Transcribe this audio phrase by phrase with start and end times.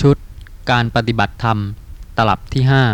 [0.00, 0.16] ชุด
[0.70, 1.58] การปฏิบัติธรรม
[2.16, 2.84] ตลับที่ห้า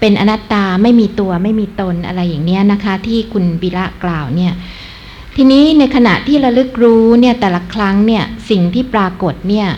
[0.00, 4.52] เป็นอนัตตาไม่มีตัวไม่มีตนอะไรอย่างเนี้ยนะคะ ที่คุณบิระกล่าวเนี่ย
[5.36, 9.68] ทีนี้ในขณะที่ระลึกรู้เนี่ยแต่ละครั้งเนี่ยสิ่งที่ปรากฏเนี่ย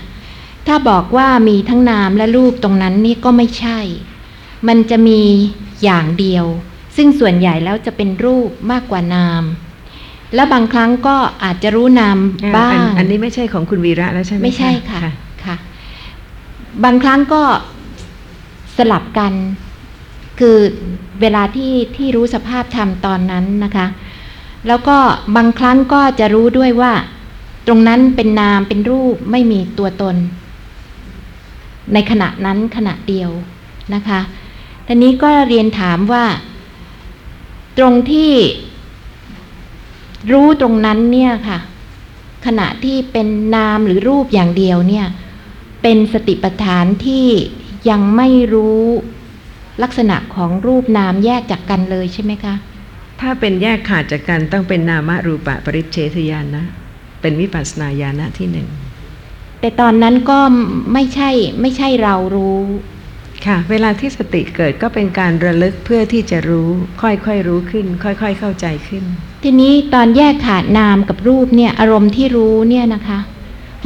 [0.67, 3.79] ถ้าบอกว่ามีทั้งนามและรูปตรงนั้นนี่ก็ไม่ใช่
[4.69, 5.21] มันจะมี
[5.85, 6.45] อย่างเดียว
[6.97, 9.43] ซึ่งส่วนใหญ่แล้วจะเป็นรูปมากกว่านาม
[10.35, 12.19] และบางครั้งก็อาจจะรู้นาม
[12.57, 15.01] บ้างอันอันนี้ไม่ใช่ของคุณวีระแล้วใช่ไหมไม่ใช่ค่ะ
[15.45, 15.57] ค่ะ
[16.85, 17.43] บางครั้งก็
[18.77, 19.33] สลับกัน
[20.41, 20.57] คือ
[21.21, 23.87] เวลาที่ที่รู้สภาพธรรมตอนนั้นนะคะ
[24.69, 24.97] แล้วก็
[25.37, 26.93] บางครั้งก็จะรู้ด้วยว่า
[27.67, 30.17] ตรงนั้นเป็นนามเป็นรูปไม่มีตัวตน
[31.93, 33.31] ในขณะนั้นขณะเดียว
[33.95, 34.21] นะคะ
[34.87, 36.25] ทีนี้ก็เรียนถามว่า
[37.79, 38.33] ตรงที่
[40.33, 41.59] รู้ตรงนั้นเนี่ยค่ะ
[42.47, 45.07] ขณะที่เป็นนามหรือรูปอย่างเดียวเนี่ย
[45.83, 47.27] เป็นสติปัฏฐานที่
[47.91, 48.85] ยังไม่รู้
[49.83, 52.55] ลักษณะของรูปนามแยกจากกันเลยใช่ไหมคะ
[53.21, 56.67] ถ้าเป็นแยกขาดจากกันต้องเป็นนามรูปะปริเฉทญาณนะ
[57.21, 58.69] เป็นวิปัสสนาญาณที่หนึ่ง
[59.61, 60.39] แต่ตอนนั้นก็
[60.93, 62.61] ไม่ใช่ไม่ใช่เรารู้
[63.47, 66.71] ค่ะ เวลาที่สติเกิดก็เป็นการระลึกเพื่อที่จะรู้
[67.03, 69.05] ค่อยๆรู้ขึ้น ค่อยๆเข้าใจขึ้น
[69.43, 73.19] ทีนี้ตอนแยกขาดนามกับรูปเนี่ยอารมณ์ที่รู้เนี่ยนะคะ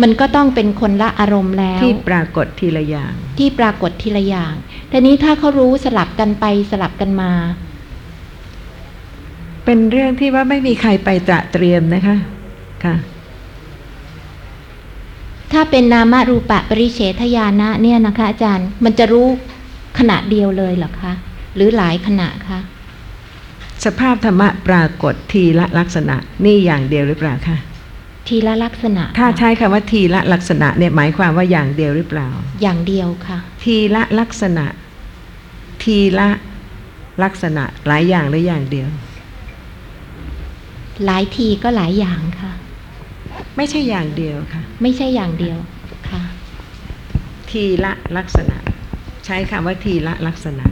[0.02, 4.55] มันก็ต้องเป็นคนละอารมณ์แล้ว ที่ปรากฏทีละอย่าง ที่ปรากฏทีละอย่าง
[4.91, 7.32] ทีนี้ถ้าเขารู้สลับกันไปสลับกันมา
[9.64, 12.16] เป็นเรื่องที่ว่าไม่มีใครไปตระเตรียมนะคะ
[12.84, 12.97] ค่ะ
[15.52, 19.28] ถ้าเป็นนามรูปะปริเฉทญาณะเนี่ยนะคะ อาจารย์มันจะรู้
[19.98, 21.12] ขณะเดียวเลยเหรอคะ
[21.55, 22.58] หรือหลายขณะคะ
[23.85, 27.56] สภาพธรรมะปรากฏทีละลักษณะนี่อย่างเดียวหรือเปล่าคะ
[28.28, 32.28] ทีละลักษณะ ถ้าค่ะใช้คำว่าทีละลักษณะเนี่ยหมายความว่าอย่างเดียวหรือเปล่า
[32.62, 34.67] อย่างเดียวค่ะ ทีละลักษณะ
[35.83, 36.28] ทีละ
[37.23, 38.89] ลักษณะหลายอย่างหรืออย่างเดียว
[41.05, 42.53] หลายทีก็หลายอย่างค่ะ
[43.56, 45.59] ไม่ใช่อย่างเดียวค่ะ ไม่ใช่อย่างเดียว
[46.11, 46.23] ค่ะ
[47.50, 48.56] ทีละลักษณะ
[49.25, 50.67] ใช้คำว่าทีละลักษณะ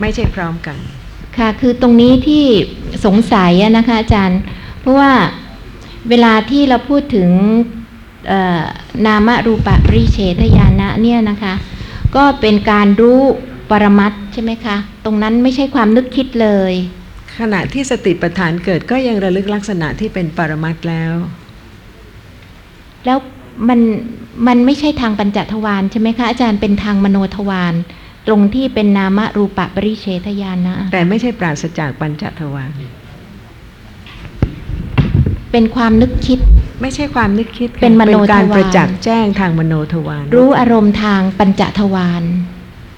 [0.00, 0.78] ไม่ใช่พร้อมกัน
[1.38, 2.44] ค่ะคือตรงนี้ที่
[3.06, 4.40] สงสัยอะนะคะอาจารย์
[4.80, 5.12] เพราะว่า
[6.08, 7.30] เวลาที่เราพูดถึง
[8.28, 8.62] เอ่อ
[9.06, 11.54] นามรูปะปริเฉทญาณะเนี่ยนะคะ
[12.16, 13.20] ก็เป็นการรู้
[13.70, 16.72] ปรมัตถ์ใช่ไหมคะ ตรงนั้นไม่ใช่ความนึกคิดเลย
[17.38, 21.12] ขณะที่สติปัฏฐานเกิดก็ยังระลึกลักษณะที่เป็นปรมัตถ์แล้ว
[23.04, 23.18] แล้ว
[23.68, 23.80] มัน
[24.46, 27.74] มันไม่ใช่ทางปัญจทวารใช่ไหมคะอาจารย์เป็นทางมโนทวาร
[28.28, 32.70] ตรงที่เป็นนามรูปะปริเฉทญาณะแต่ไม่ใช่ปราศจากปัญจทวาร
[35.52, 36.38] เป็นความนึกคิด
[36.82, 42.22] ไม่ใช่ความนึกคิดค่ะเป็นมโนทวารการประจักษ์แจ้งทางมโนทวารรู้อารมณ์ทางปัญจทวาร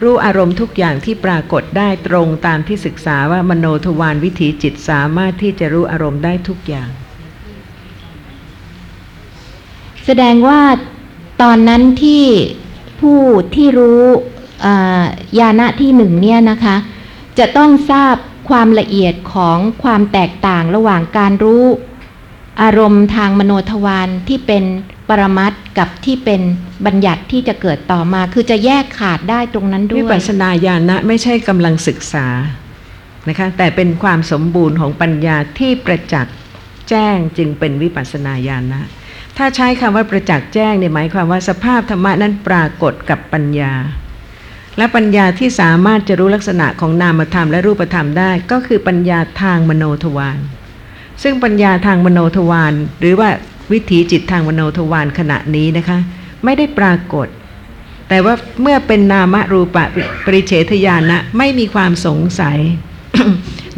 [0.02, 6.90] รู้อารมณ์ทุกอย่างที่ปรากฏได้ตรงตามที่ศึกษาว่ามโนทวารวิถีจิตสามารถที่จะรู้อารมณ์ได้ทุกอย่าง
[10.04, 10.60] แสดงว่า
[11.42, 12.24] ตอนนั้นที่
[13.00, 13.20] ผู้
[13.54, 14.39] ที่รู้อ่า
[15.38, 16.76] ญาณะที่หนึ่งเนี่ยนะคะ
[17.38, 18.14] จะต้องทราบ
[18.48, 21.64] ความละเอียดของความแตกต่างระหว่างการรู้
[22.62, 24.64] อารมณ์ทางมโนทวารที่เป็น
[25.08, 26.40] ปรมัตถ์กับที่เป็น
[26.86, 32.26] บัญญัติที่จะเกิดต่อมา คือจะแยกขาดได้ตรงนั้นด้วิวยปัสสนาญาณะไม่ใช่กำลังศึกษา
[33.28, 36.34] นะคะแต่เป็นความสมบูรณ์ของปัญญาที่ประจักษ์
[36.88, 38.80] แจ้งจึงเป็นวิปัสสนาญาณะ
[39.36, 43.72] ถ้าใช้คำว่าประจักษ์แจ้งเนี่ยหมายความว่าสภาพธรรมะนั้นปรากฏกับปัญญา
[44.78, 50.38] และปัญญาที่สามารถจะรู้ลักษณะของนามธรรมและรูปธรรมได้ ก็คือปัญญาทางมโนทวาร
[51.22, 53.28] ซึ่งปัญญาทางมโนทวารหรือว่า
[53.72, 55.98] วิถีจิตทางมโนทวารขณะนี้นะคะ
[56.44, 57.26] ไม่ได้ปรากฏ
[58.08, 59.84] แต่ว่าเมื่อเป็นนามรูปะ
[60.24, 62.58] ปริเฉทญาณะไม่มีความสงสัย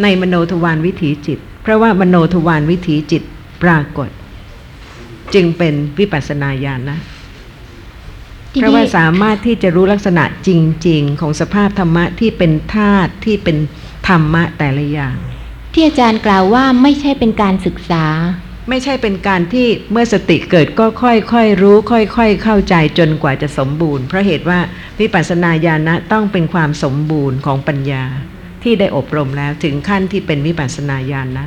[0.02, 3.22] ในมโนทวารวิถีจิต เพราะว่ามโนทวารวิถีจิต
[3.62, 4.08] ปรากฏ
[5.34, 6.99] จึงเป็นวิปัสสนาญาณนะ
[8.60, 10.50] เพราะว่านี้สามารถที่จะรู้ลักษณะจ
[10.88, 13.56] ริง ๆ ของสภาพธรรมะที่เป็นธาตุที่เป็น
[14.08, 15.16] ธรรมะแต่ละอย่าง
[15.75, 18.04] ที่อาจารย์กล่าวว่าไม่ใช่เป็นการศึกษา
[18.69, 24.58] ไม่ใช่เป็นการที่เมื่อสติเกิดก็ค่อยๆรู้ ค่อย ๆ เข้าใจจนกว่าจะสมบูรณ์เพราะเหตุว่า
[25.00, 28.05] วิปัสสนาญาณะต้องเป็นความสมบูรณ์ของปัญญา
[28.62, 31.44] ที่ได้อบรมแล้วถึงขั้นที่เป็นวิปัสสนาญาณะ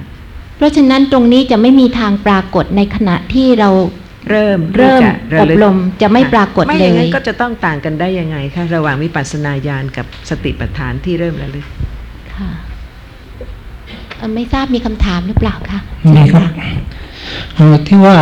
[0.57, 3.69] เพราะฉะนั้นตรงนี้จะไม่มีทางปรากฏในขณะที่เรา
[4.29, 11.65] เริ่มเริ่มที่จะะลึกอบรมจะไม่ค่ปรากฏไม่อย่างนั้นเลยก็จะต้องต่างกันได้ยังไงคะระหว่างวิปัสสนาญาณกับสติปัฏฐานที่เริ่มระลึก
[12.35, 12.49] ค่ะ
[14.17, 15.79] เอ่อไม่ทราบมีคำถามหรือเปล่าคะ
[16.15, 16.49] มีครับ
[17.55, 18.17] เอ่อที่ว่า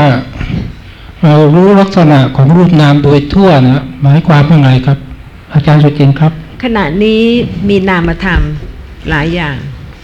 [1.23, 4.97] เรารู้ลักษณะของรูปนามโดยทั่วนะหมายความว่าไงครับ
[5.53, 6.31] อาจารย์สุจินต์ครับ
[6.63, 7.21] ขณะนี้
[7.69, 8.41] มีนามธรรม
[9.09, 9.55] หลายอย่าง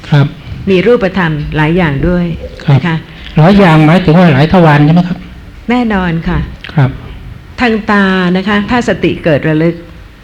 [0.10, 0.26] ครับ
[0.70, 2.26] มีรูปธรรมหลายอย่างด้วย
[2.66, 2.96] ครับนะคะ
[3.38, 5.18] หลายอย่างหมายถึงว่าหลายทวารใช่ไหมครับ
[5.70, 6.40] แน่นอนค่ะ
[6.74, 6.92] ครับ
[7.62, 8.06] ทางตา
[8.38, 9.76] นะคะ ถ้าสติเกิดระลึก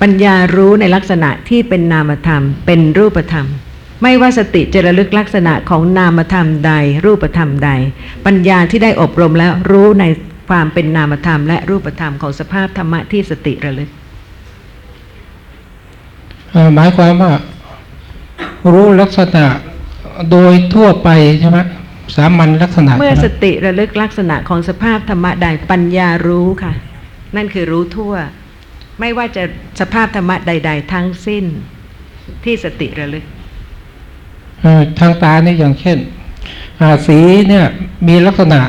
[0.02, 3.48] ปัญญารู้ในลักษณะที่เป็นนามธรรม เป็นรูปธรรม
[4.04, 6.74] ไม่ว่าสติจะระลึกลักษณะของนามธรรมใด
[7.06, 7.70] รูปธรรมใด
[8.26, 10.06] ปัญญาที่ได้อบรมแล้วรู้ใน
[10.50, 13.90] ความเป็นนามธรรม และรูปธรรมของสภาพธรรมะที่สติระลึก
[16.52, 17.32] เอ่อหมายความว่า
[18.72, 19.46] รู้ลักษณะ
[20.32, 21.10] โดยทั่วไป
[21.40, 21.60] ใช่ไหม
[22.16, 26.74] สามัญลักษณะ เมื่อใช่ไหสติระลึกลักษณะของสภาพธรรมะใดปัญญารู้ค่ะ
[27.36, 28.14] นั่นคือรู้ทั่ว
[29.00, 29.44] ไม่ว่าจะ
[29.80, 31.46] สภาพธรรมะใด ๆ ทั้งสิ้น
[32.44, 33.26] ที่สติระลึก
[34.62, 35.98] เอ่อทางตาเนี่ยอย่างเช่น
[36.82, 37.66] อ่าสีเนี่ย
[38.08, 38.62] มีลักษณะ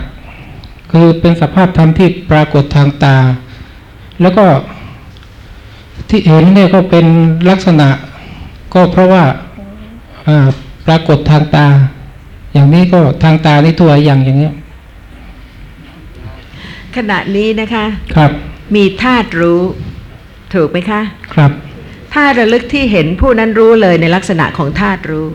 [0.92, 3.16] คือเป็นสภาพธรรมที่ปรากฏทางตา
[4.22, 4.44] แล้วก็
[6.08, 7.06] ที่เห็นเนี่ยก็เป็น
[7.50, 7.88] ลักษณะ
[8.74, 9.24] ก็เพราะว่า
[10.28, 10.46] อ่า
[10.86, 11.66] ปรากฏทางตา
[12.56, 14.54] อย่างนี้ก็ทางตานี่ตัวอย่างอย่างเนี้ย
[16.96, 18.30] ขณะนี้นะคะ ครับ
[18.76, 19.60] มีธาตุรู้
[20.54, 21.00] ถูกไหมคะ
[21.34, 21.50] ครับ
[22.14, 25.26] ธาตุระลึกที่เห็นผู้นั้นรู้เลยในลักษณะของธาตุรู้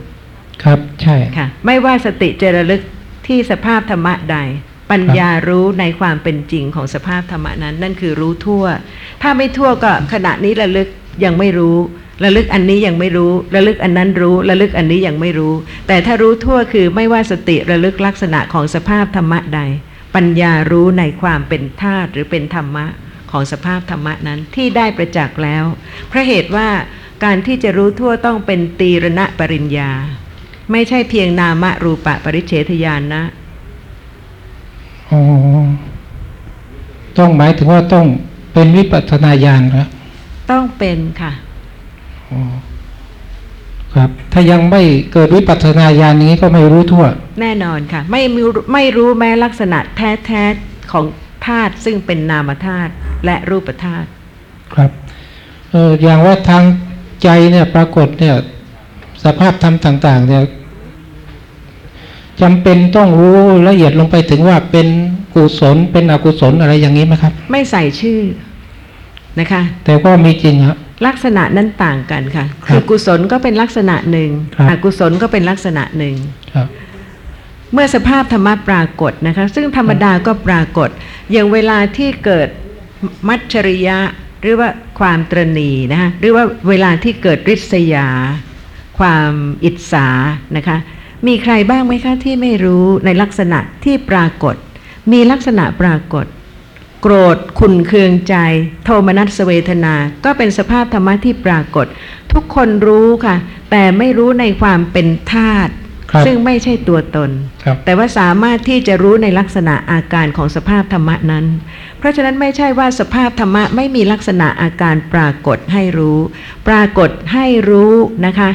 [0.63, 2.81] ครับ ใช่ค่ะ ไม่ว่าสติจะระลึก
[3.27, 4.37] ที่สภาพธรรมะใด
[4.91, 8.65] ปัญญารู้ในความเป็นจริงของสภาพธรรมะนั้น นั่นคือรู้ทั่ว
[9.21, 10.87] ถ้าไม่ทั่วก็ขณะนี้ระลึก
[11.23, 11.77] ยังไม่รู้
[12.23, 15.53] ระลึกอันนี้ยังไม่รู้ ระลึกอันนั้นรู้ ระลึกอันนี้ยังไม่รู้
[15.87, 19.61] แต่ถ้ารู้ทั่วคือไม่ว่าสติระลึกลักษณะของสภาพธรรมะใด
[20.15, 22.85] ปัญญารู้ในความเป็นธาตุหรือเป็นธรรมะ
[23.31, 25.63] ของสภาพธรรมะนั้นที่ได้ประจักษ์แล้ว
[26.09, 26.69] เพราะเหตุว่า
[27.23, 29.91] การที่จะรู้ทั่วต้องเป็นตีรณปริญญา
[30.71, 33.23] ไม่ใช่เพียงนามรูปะปริเฉทญาณนะ
[35.09, 35.21] อ๋อ
[37.17, 38.05] ต้องหมายถึงว่าต้อง
[38.53, 39.87] เป็นวิปัสสนาญาณครับ
[40.51, 41.50] ต้องเป็นค่ะอ๋อ
[43.95, 44.81] ครับ ถ้ายังไม่
[45.13, 47.05] เกิดวิปัสสนาญาณอย่างนี้ก็ไม่รู้ทั่ว
[47.41, 48.43] แน่นอนค่ะ ไม่มี
[48.73, 51.05] ไม่รู้แม้ลักษณะแท้ๆของ
[51.47, 52.91] ธาตุซึ่งเป็นนามธาตุ
[53.25, 54.07] และรูปธาตุ
[54.73, 54.91] ครับ
[55.71, 56.63] เอออย่างว่าทาง
[57.23, 58.35] ใจเนี่ยปรากฏเนี่ย
[59.23, 60.43] สภาพธรรมต่าง ๆ เนี่ย
[62.41, 63.37] จำเป็นต้องรู้
[63.67, 64.87] ละเอียดลงไปถึงว่าเป็น
[65.33, 68.19] กุศลเป็นอกุศลอะไรอย่างนี้ไหมครับ ไม่ใส่ชื่อ
[69.39, 76.15] นะคะ แต่ก็มีจริงครับ ลักษณะนั้นต่างกันค่ะครับคือกุศลก็เป็นลักษณะหนึ่งครับอกุศลก็เป็นลักษณะหนึ่ง
[76.55, 76.67] ครับ
[77.73, 80.89] เมื่อสภาพธรรมะปรากฏนะคะ ซึ่งธรรมดาก็ปรากฏ
[81.31, 82.47] อย่างเวลาที่เกิด
[83.27, 83.97] มัจฉริยะ
[84.41, 84.69] หรือว่า
[84.99, 88.07] ความตรณีนะคะหรือว่าเวลาที่เกิดริษยา
[88.99, 89.31] ความ
[89.65, 90.07] อิจฉา
[90.57, 90.77] นะคะ
[91.27, 94.55] มีใครบ้างไหมคะที่ไม่รู้ในลักษณะที่ปรากฏ
[95.11, 96.25] มีลักษณะปรากฏ
[97.01, 98.35] โกรธขุนเคืองใจ
[98.83, 99.95] โทมนัสเวทนา
[100.25, 101.85] ก็เป็นสภาพธรรมะที่ปรากฏ
[102.33, 103.35] ทุกคนรู้ค่ะ
[103.71, 105.71] แต่ไม่รู้ในความเป็นธาตุ
[106.11, 107.29] ครับซึ่งไม่ใช่ตัวตน
[107.63, 111.45] ครับแต่ว่าสามารถที่จะรู้ในลักษณะอาการของสภาพธรรมะนั้น
[111.97, 116.17] เพราะฉะนั้นไม่ใช่ว่าสภาพธรรมะไม่มีลักษณะอาการปรากฏให้รู้
[116.67, 117.93] ปรากฏให้รู้
[118.25, 118.49] นะคะ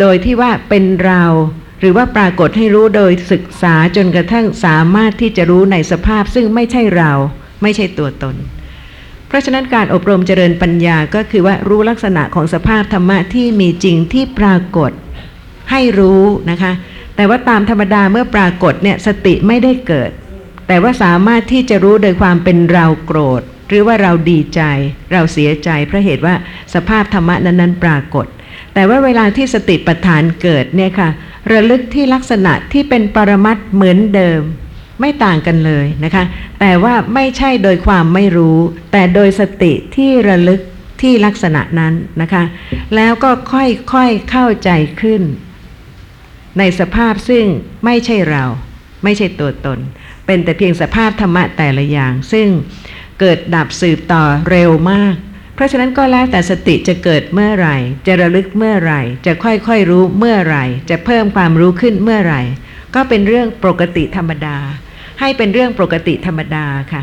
[0.00, 1.24] โดยที่ว่าเป็นเรา
[1.80, 7.12] หรือว่าปรากฏให้รู้โดยศึกษาจนกระทั่งสามารถที่จะรู้ในสภาพซึ่งไม่ใช่เรา
[7.62, 8.36] ไม่ใช่ตัวตน
[9.28, 14.92] เพราะฉะนั้นการอบรมเจริญปัญญาก็คือว่ารู้ลักษณะของสภาพธรรมะที่มีจริงที่ปรากฏ
[15.70, 16.72] ให้รู้นะคะ
[17.16, 20.10] แต่ว่าตามธรรมดาเมื่อปรากฏเนี่ยสติไม่ได้เกิด
[20.68, 24.60] แต่ว่าสามารถที่จะรู้โดยความเป็นเราโกรธ หรือว่าเราดีใจ
[25.12, 26.34] เราเสียใจเพราะเหตุว่า
[26.74, 28.26] สภาพธรรมะนั้นๆ ปรากฏ
[28.74, 31.08] แต่ว่าเวลาที่สติปัฏฐานเกิดเนี่ยค่ะ
[31.52, 34.40] ระลึกที่ลักษณะที่เป็นปรมัตเหมือนเดิม
[35.00, 36.24] ไม่ต่างกันเลยนะคะ
[36.60, 38.58] แต่ว่าไม่ใช่โดยความไม่รู้
[38.92, 40.60] แต่โดยสติที่ระลึก
[41.02, 42.44] ที่ลักษณะนั้นนะคะ
[42.96, 45.22] แล้วก็ค่อยๆเข้าใจขึ้น
[46.58, 47.46] ในสภาพซึ่ง
[47.84, 48.44] ไม่ใช่เรา
[49.04, 49.78] ไม่ใช่ตัวตน
[50.26, 52.48] เป็นแต่เพียงสภาพธรรมะแต่ละอย่าง ซึ่ง
[53.20, 55.14] เกิดดับสืบต่อเร็วมาก
[55.54, 57.76] เพราะฉะนั้นก็แล้วแต่สติจะเกิดเมื่อไหร่
[58.06, 62.42] จะระลึกเมื่อไหร่ จะค่อยๆรู้เมื่อไหร่ จะเพิ่มความรู้ขึ้นเมื่อไหร่
[62.94, 64.56] ก็เป็นเรื่องปกติธรรมดา
[65.20, 67.02] ให้เป็นเรื่องปกติธรรมดาค่ะ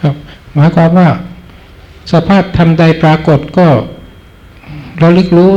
[0.00, 0.14] ครับ
[0.54, 1.08] หมายความว่า
[2.12, 3.66] สภาพธรรมใดปรากฏก็
[5.02, 5.52] ระลึกรู้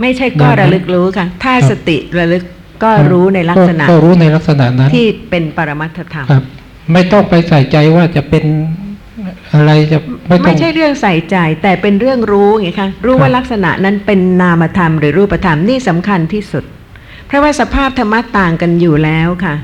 [0.00, 2.44] ไม่ใช่ก็ได้ไหมระลึกรู้ค่ะ ถ้าครับสติระลึก
[2.84, 6.42] ก็รู้ในลักษณะก็รู้ในลักษณะนั้น ที่เป็นปรมัตถธรรมครับ
[6.92, 8.44] ไม่ต้องไปใส่ใจว่าจะเป็น
[9.54, 16.64] อะไรจะไม่ต้อไม่งใช่เรื่องใส่ใจแต่เป็นเรื่องรู้ไงคะรู้ว่าครับลักษณะนั้นเป็นนามธรรมหรือรูปธรรมนี่สำคัญที่สุด
[17.26, 19.54] เพราะว่าสภาพธรรมะต่างกันอยู่แล้วค่ะ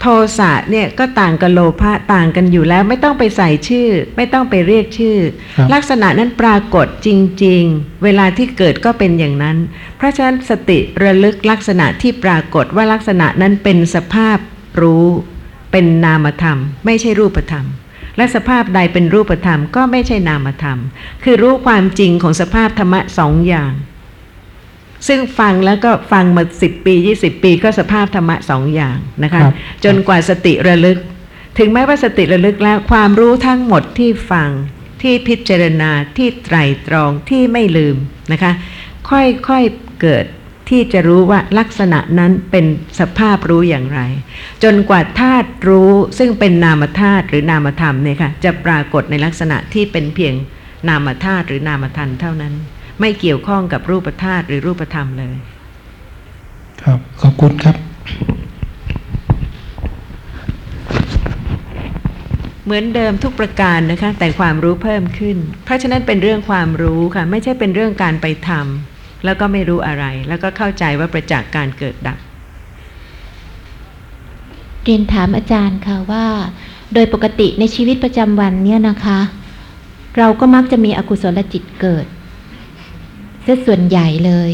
[0.00, 0.06] โท
[0.38, 5.18] สะเนี่ยก็ต่างกับโลภะต่างกันอยู่แล้วไม่ต้องไปใส่ชื่อ ไม่ต้องไปเรียกชื่อ
[5.56, 7.08] ครับลักษณะนั้นปรากฏจ
[7.44, 9.56] ริง ๆ เวลาที่เกิดก็เป็นอย่างนั้น
[9.96, 14.38] เพราะฉะนั้นสติระลึกลักษณะที่ปรากฏว่าลักษณะนั้นเป็นสภาพ
[14.80, 15.06] รู้
[15.72, 17.66] เป็นนามธรรม ไม่ใช่รูปธรรม
[18.16, 20.78] และสภาพใดเป็นรูปธรรมก็ไม่ใช่นามธรรม
[21.24, 23.72] คือรู้ความจริงของสภาพธรรมะสองอย่าง
[25.06, 30.98] ซึ่งฟังแล้วก็ฟังมาสิบปียี่สิบปีก็สภาพธรรมะสองอย่างนะคะครับจนกว่าสติระลึก
[31.58, 34.50] ถึงแม้ว่าสติระลึกแล้วความรู้ทั้งหมดที่ฟัง
[35.02, 37.96] ที่พิจารณาที่ไตรตรองที่ไม่ลืม
[38.32, 38.52] นะคะ
[39.10, 40.24] ค่อยๆเกิด
[40.68, 42.66] ที่จะรู้ว่าลักษณะนั้นเป็น
[43.00, 44.00] สภาพรู้อย่างไร
[44.62, 50.34] จนกว่าธาตุรู้ซึ่งเป็นนามธาตุหรือนามธรรมเนี่ยค่ะจะปรากฏในลักษณะที่เป็นเพียง
[50.88, 52.54] นามธาตุหรือนามธรรมเท่านั้น
[53.00, 55.36] ไม่เกี่ยวข้องกับรูปธาตุหรือรูปธรรมเลย
[56.82, 57.76] ครับขอบคุณครับ
[62.64, 72.18] เหมือนเดิมทุกประการนะคะ แต่ความรู้เพิ่มขึ้น เพราะฉะนั้นเป็นเรื่องความรู้ค่ะ ไม่ใช่เป็นเรื่องการไปทำแล้วก็ไม่รู้อะไร แล้วก็เข้าใจว่าประจักษ์การเกิดดับ
[74.82, 76.26] เรียนถามอาจารย์ค่ะว่า
[76.94, 79.20] โดยปกติในชีวิตประจำวันเนี่ยนะคะ
[80.18, 82.06] เราก็มักจะมีอกุศลจิตเกิด
[83.48, 84.50] เสียส่วนใหญ่เลย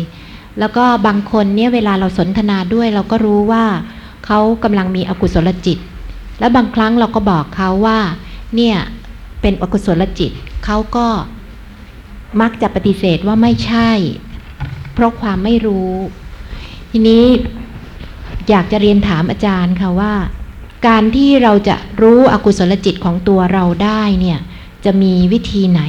[0.59, 3.65] แล้วก็บางคนเนี่ยเวลาเราสนทนาด้วย เราก็รู้ว่า
[4.27, 5.79] เขากำลังมีอกุศลจิต
[6.39, 7.99] แล้วบางครั้งเราก็บอกเขาว่า
[8.57, 8.77] เนี่ย
[9.41, 10.31] เป็นอกุศลจิต
[10.65, 11.07] เขาก็
[12.41, 13.91] มักจะปฏิเสธว่าไม่ใช่
[14.95, 15.93] เพราะความไม่รู้
[16.91, 17.25] ทีนี้
[18.49, 20.15] อยากจะเรียนถามอาจารย์ค่ะว่า
[20.87, 24.39] การที่เราจะรู้อกุศลจิตของตัวเราได้เนี่ย
[24.85, 25.83] จะมีวิธีไหน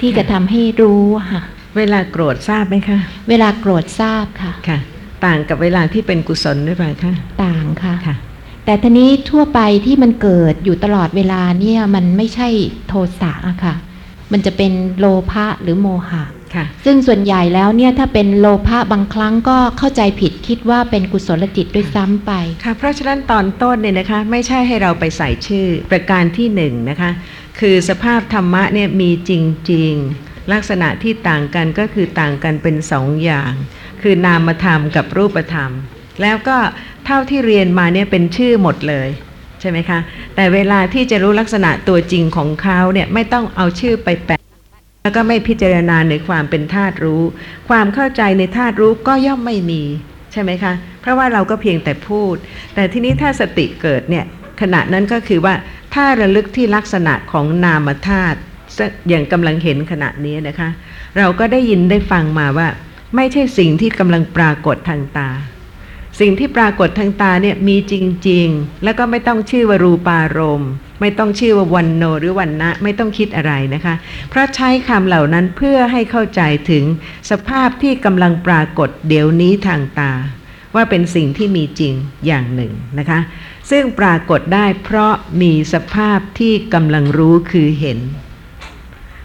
[0.00, 1.42] ที่จะทำให้รู้ค่ะ
[1.78, 4.78] เวลาโกรธทราบไหมคะ เวลาโกรธทราบค่ะค่ะ
[5.24, 7.12] ต่างกับเวลาที่เป็นกุศลด้วยไหมคะ
[7.44, 8.16] ต่างค่ะค่ะ
[8.64, 12.48] แต่ทีนี้ทั่วไปที่มันเกิดอยู่ตลอดเวลาเนี่ยมันไม่ใช่
[12.88, 13.74] โทสะอะค่ะ
[14.32, 22.32] มันจะเป็นโลภะหรือโมหะค่ะ ซึ่งส่วนใหญ่แล้วเนี่ยถ้าเป็นโลภะบางครั้งก็เข้าใจผิดคิดว่าเป็นกุศลจิตด้วยซ้ำไป
[22.64, 27.10] ค่ะ เพราะฉะนั้นตอนต้นเนี่ยนะคะ ไม่ใช่ให้เราไปใส่ชื่อประการที่หนึ่งนะคะ
[27.58, 29.32] คือสภาพธรรมะเนี่ยมีจ
[29.72, 33.52] ริง ๆ ลักษณะที่ต่างกันก็คือต่างกันเป็นสองอย่าง
[34.02, 35.70] คือนามธรรมกับรูปธรรม
[36.22, 36.56] แล้วก็
[37.06, 39.08] เท่าที่เรียนมาเนี่ยเป็นชื่อหมดเลย
[39.60, 39.98] ใช่ไหมคะ
[40.34, 44.40] แต่เวลาที่จะรู้ลักษณะตัวจริงของเขาเนี่ยไม่ต้องเอาชื่อไปแปะ
[45.02, 47.22] แล้วก็ไม่พิจารณาในความเป็นธาตุรู้
[47.68, 49.82] ความเข้าใจในธาตุรู้ก็ย่อมไม่มี
[50.32, 52.34] ใช่ไหมคะ เพราะว่าเราก็เพียงแต่พูด
[52.74, 54.24] แต่ทีนี้ถ้าสติเกิดเนี่ย
[54.60, 55.54] ขณะนั้นก็คือว่า
[55.94, 58.38] ถ้าระลึกที่ลักษณะของนามธาตุ
[59.08, 60.68] อย่างกำลังเห็นขณะนี้นะคะ
[61.18, 62.68] เราก็ได้ยินได้ฟังมาว่า
[63.16, 65.30] ไม่ใช่สิ่งที่กำลังปรากฏทางตา
[66.20, 67.94] สิ่งที่ปรากฏทางตาเนี่ยมีจ
[68.28, 70.70] ริง ๆ แล้วก็ไม่ต้องชื่อว่ารูปารมณ์
[71.00, 73.94] ไม่ต้องชื่อว่าวันโนหรือวันนะไม่ต้องคิดอะไรนะคะ
[74.30, 76.84] เพราะใช้คำเหล่านั้นเพื่อให้เข้าใจถึง
[77.30, 80.12] สภาพที่กำลังปรากฏเดี๋ยวนี้ทางตา
[80.74, 81.94] ว่าเป็นสิ่งที่มีจริง
[82.26, 83.20] อย่างหนึ่งนะคะ
[83.70, 87.98] ซึ่งปรากฏได้เพราะมีสภาพที่กำลังรู้คือเห็น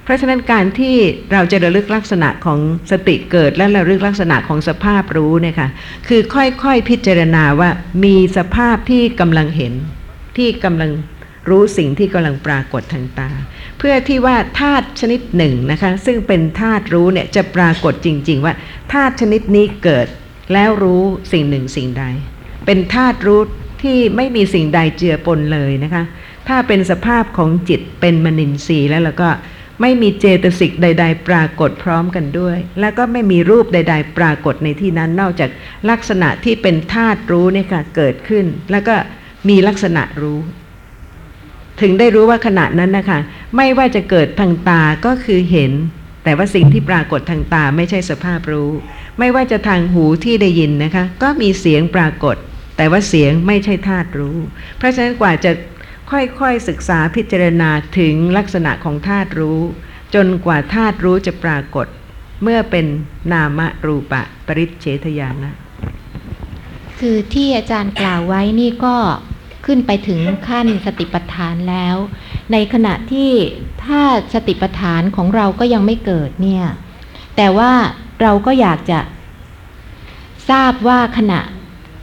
[0.04, 0.96] เพราะฉะนั้นการที่
[1.34, 2.60] เราจะระลึกลักษณะของ
[2.92, 5.70] สติเกิดและระลึกลักษณะของสภาพรู้เนี่ยค่ะ
[6.08, 7.70] คือค่อยๆพิจารณาว่า
[8.04, 9.74] มีสภาพที่กำลังเห็น
[10.38, 10.92] ที่กำลัง
[11.50, 13.30] รู้สิ่งที่กำลังปรากฏทางตา
[13.78, 18.54] เพื่อที่ว่าธาตุชนิดหนึ่งนะคะ ซึ่งเป็นธาตุรู้เนี่ยจะปรากฏจริง ๆ ว่า
[18.94, 20.08] ธาตุชนิดนี้เกิด
[20.54, 22.04] แล้วรู้สิ่งหนึ่งสิ่งใด
[22.66, 23.42] เป็นธาตุรู้
[23.84, 26.04] ที่ไม่มีสิ่งใดเจือปนเลยนะคะ
[26.48, 29.30] ถ้าเป็นสภาพของจิตเป็นมนินทรีย์แล้วแล้วก็
[29.82, 35.50] ไม่มีเจตสิกใด ๆ ปรากฏพร้อมกันด้วย แล้วก็ไม่มีรูปใด ๆ ปรากฏในที่นั้น นอกจาก
[35.90, 38.96] ลักษณะที่เป็นธาตุรู้เนี่ยค่ะเกิดขึ้น แล้วก็
[39.50, 40.40] มีลักษณะรู้
[41.82, 43.20] ถึงได้รู้ว่าขณะนั้นนะคะ
[43.58, 45.72] ไม่ว่าจะเกิดทางตาก็คือเห็น
[46.24, 48.70] แต่ว่าสิ่งที่ปรากฏทางตาไม่ใช่สภาพรู้
[49.20, 52.36] ไม่ว่าจะทางหูที่ได้ยินนะคะ ก็มีเสียงปรากฏ
[52.78, 54.38] แต่ว่าเสียงไม่ใช่ธาตุรู้
[54.78, 55.52] เพราะฉะนั้นกว่าจะ
[56.12, 57.70] ค่อยๆศึกษาพิจารณา
[58.00, 59.62] ถึงลักษณะของธาตุรู้
[60.16, 61.88] จนกว่าธาตุรู้จะปรากฏ
[62.44, 62.86] เมื่อเป็น
[63.32, 65.54] นามรูปะปริเฉทญาณะ
[67.00, 68.96] คือที่อาจารย์กล่าวไว้นี่ก็
[69.66, 71.96] ขึ้นไปถึงขั้นสติปัฏฐานแล้ว
[72.52, 73.32] ในขณะที่
[73.86, 74.02] ถ้า
[74.34, 76.66] สติปัฏฐานของเราก็ยังไม่เกิดเนี่ย
[77.36, 77.72] แต่ว่า
[78.22, 79.00] เราก็อยากจะ
[80.50, 81.42] ทราบว่าขณะ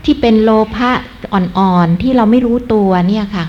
[0.05, 0.91] ที่เป็นโลภะ
[1.33, 3.45] อ่อนๆที่เราไม่รู้ตัวเนี่ยค่ะ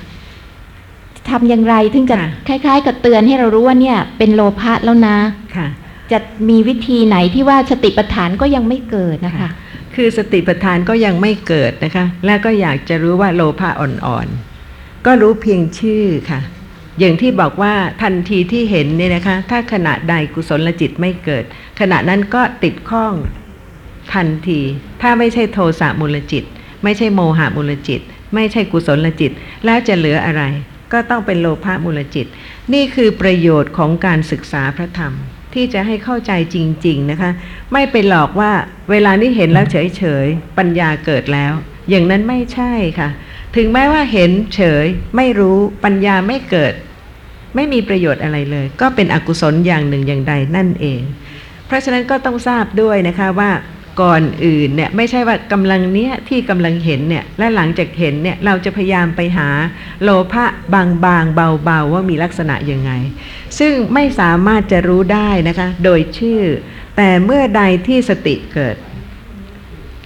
[1.31, 5.17] ทำอย่างไรถึงจะค่ะคล้าย ๆ กับเตือนให้เรารู้ว่าเนี่ย เป็นโลภะแล้วนะ
[5.57, 5.67] ค่ะ
[6.13, 16.41] จะมีวิธีไหนที่ว่าสติปัฏฐานก็ยังไม่เกิดนะคะทคือสติปัฏฐานก็ยังไม่เกิดนะคะ และก็อยากจะรู้ว่าโลภะอ่อนๆก็รู้เพียงชื่อค่ะ
[16.99, 21.45] อย่างที่บอกว่าทันทีที่เห็นเนี่ยนะคะ ถ้าขณะใดกุศลจิตไม่เกิด
[21.81, 23.15] ขณะนั้นก็ติดข้อง
[24.15, 24.61] ทันที
[25.03, 26.45] ถ้าไม่ใช่โทสะมูลจิต
[26.85, 28.01] ไม่ใช่โมหะมูลจิต
[28.35, 29.31] ไม่ใช่กุศลจิต
[29.65, 30.43] แล้วจะเหลืออะไร
[30.93, 32.27] ก็ต้องเป็นโลภะมูลจิต
[32.75, 35.13] นี่คือประโยชน์ของการศึกษาพระธรรม
[35.55, 36.57] ที่จะให้เข้าใจจ
[36.87, 37.31] ริง ๆนะคะ
[37.73, 38.53] ไม่ไปหลอกว่า
[38.91, 41.53] เวลานี้เห็นแล้วเฉยๆปัญญาเกิดแล้ว
[41.91, 43.09] อย่างนั้นไม่ใช่ค่ะ
[43.57, 46.75] ถึงแม้ว่าเห็นเฉยไม่รู้ปัญญาไม่เกิด
[47.55, 51.03] ไม่มีประโยชน์อะไรเลย ก็เป็นอกุศลอย่างหนึ่งอย่างใดนั่นเอง
[51.67, 53.51] เพราะฉะนั้นก็ต้องทราบด้วยนะคะว่า
[54.01, 59.49] ก่อนอื่นเนี่ยไม่ใช่ว่ากำลังเนี้ยที่กำลังเห็นเนี่ยและหลังจากเห็นเนี่ยเราจะพยายามไปหา
[60.03, 60.45] โลภะ
[60.75, 61.35] บางๆ
[61.65, 62.91] เบาๆว่ามีลักษณะยังไง
[63.59, 66.43] ซึ่งไม่สามารถจะรู้ได้นะคะ โดยชื่อ
[66.97, 68.77] แต่เมื่อใดที่สติเกิด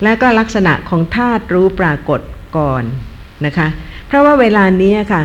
[0.03, 2.21] และก็ลักษณะของธาตุรู้ปรากฏ
[2.57, 2.83] ก่อน
[3.47, 3.69] นะคะ
[4.07, 5.23] เพราะว่าเวลานี้ค่ะ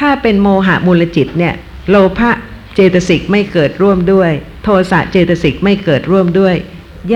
[0.00, 1.54] ถ้าเป็นโมหะมูลจิตเนี่ย
[1.90, 2.30] โลภะ
[2.74, 4.30] เจตสิกไม่เกิดร่วมด้วย
[4.62, 6.54] โทสะเจตสิกไม่เกิดร่วมด้วย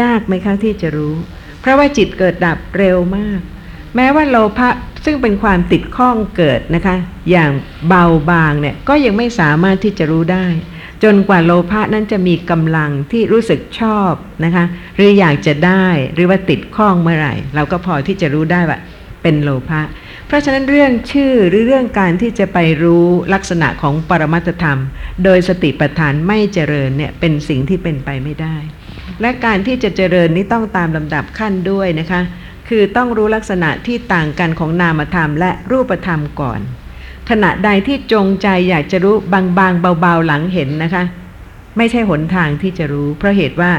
[0.00, 1.14] ยากไหมคะที่จะรู้
[1.60, 3.40] เพราะว่าจิตเกิดดับเร็วมาก
[3.96, 4.68] แม้ว่าโลภะ
[5.04, 6.96] ซึ่งเป็นความติดข้องเกิดนะคะ
[7.30, 7.50] อย่าง
[7.88, 10.46] เบาบางเนี่ยก็ยังไม่สามารถที่จะรู้ได้
[11.04, 14.12] จนกว่าโลภะนั้นจะมีกำลังที่รู้สึกชอบ
[14.44, 14.64] นะคะ
[14.96, 18.78] หรืออยากจะได้หรือว่าติดข้องเมื่อไหร่ เราก็พอที่จะรู้ได้ว่า
[19.22, 19.82] เป็นโลภะ
[20.26, 24.80] เพราะฉะนั้นเรื่องชื่อหรือเรื่องการที่จะไปรู้ลักษณะของปรมัตธรรม
[25.24, 28.56] โดยสติปัฏฐานไม่เจริญเนี่ยเป็นสิ่งที่เป็นไปไม่ได้
[29.20, 32.20] และการที่จะเจริญนี้ต้องตามลำดับขั้นด้วยนะคะ
[32.68, 36.60] คือต้องรู้ลักษณะที่ต่างกันของนามธรรมและรูปธรรมก่อน
[37.30, 41.04] ขณะใดที่จงใจอยากจะรู้บางๆเบาๆหลังเห็นนะคะ
[41.76, 43.72] ไม่ใช่หนทางที่จะรู้ เพราะเหตุว่า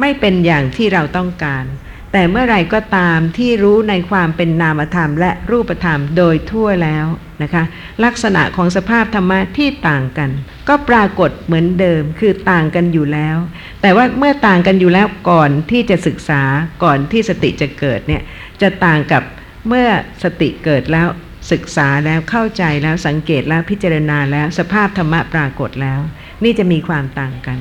[0.00, 1.64] ไม่เป็นอย่างที่เราต้องการ
[2.12, 7.06] แต่เมื่อไรก็ตามที่รู้ในความเป็นนามธรรมและรูปธรรมโดยทั่วแล้ว
[7.42, 7.62] นะคะ
[8.04, 10.30] ลักษณะของสภาพธรรมะที่ต่างกัน
[10.70, 13.36] ก็ปรากฏเหมือนเดิมคือต่างกันอยู่แล้ว
[13.82, 16.42] แต่ว่าเมื่อต่างกันอยู่แล้วก่อนที่จะศึกษา
[16.84, 18.22] ก่อนที่สติจะเกิดเนี่ย
[18.62, 19.22] จะต่างกับ
[19.68, 19.88] เมื่อ
[20.22, 21.06] สติเกิดแล้ว
[21.52, 26.00] ศึกษาแล้วเข้าใจแล้วสังเกตแล้วพิจารณาแล้วสภาพธรรมะปรากฏแล้ว
[26.44, 27.58] นี่จะมีความต่างกัน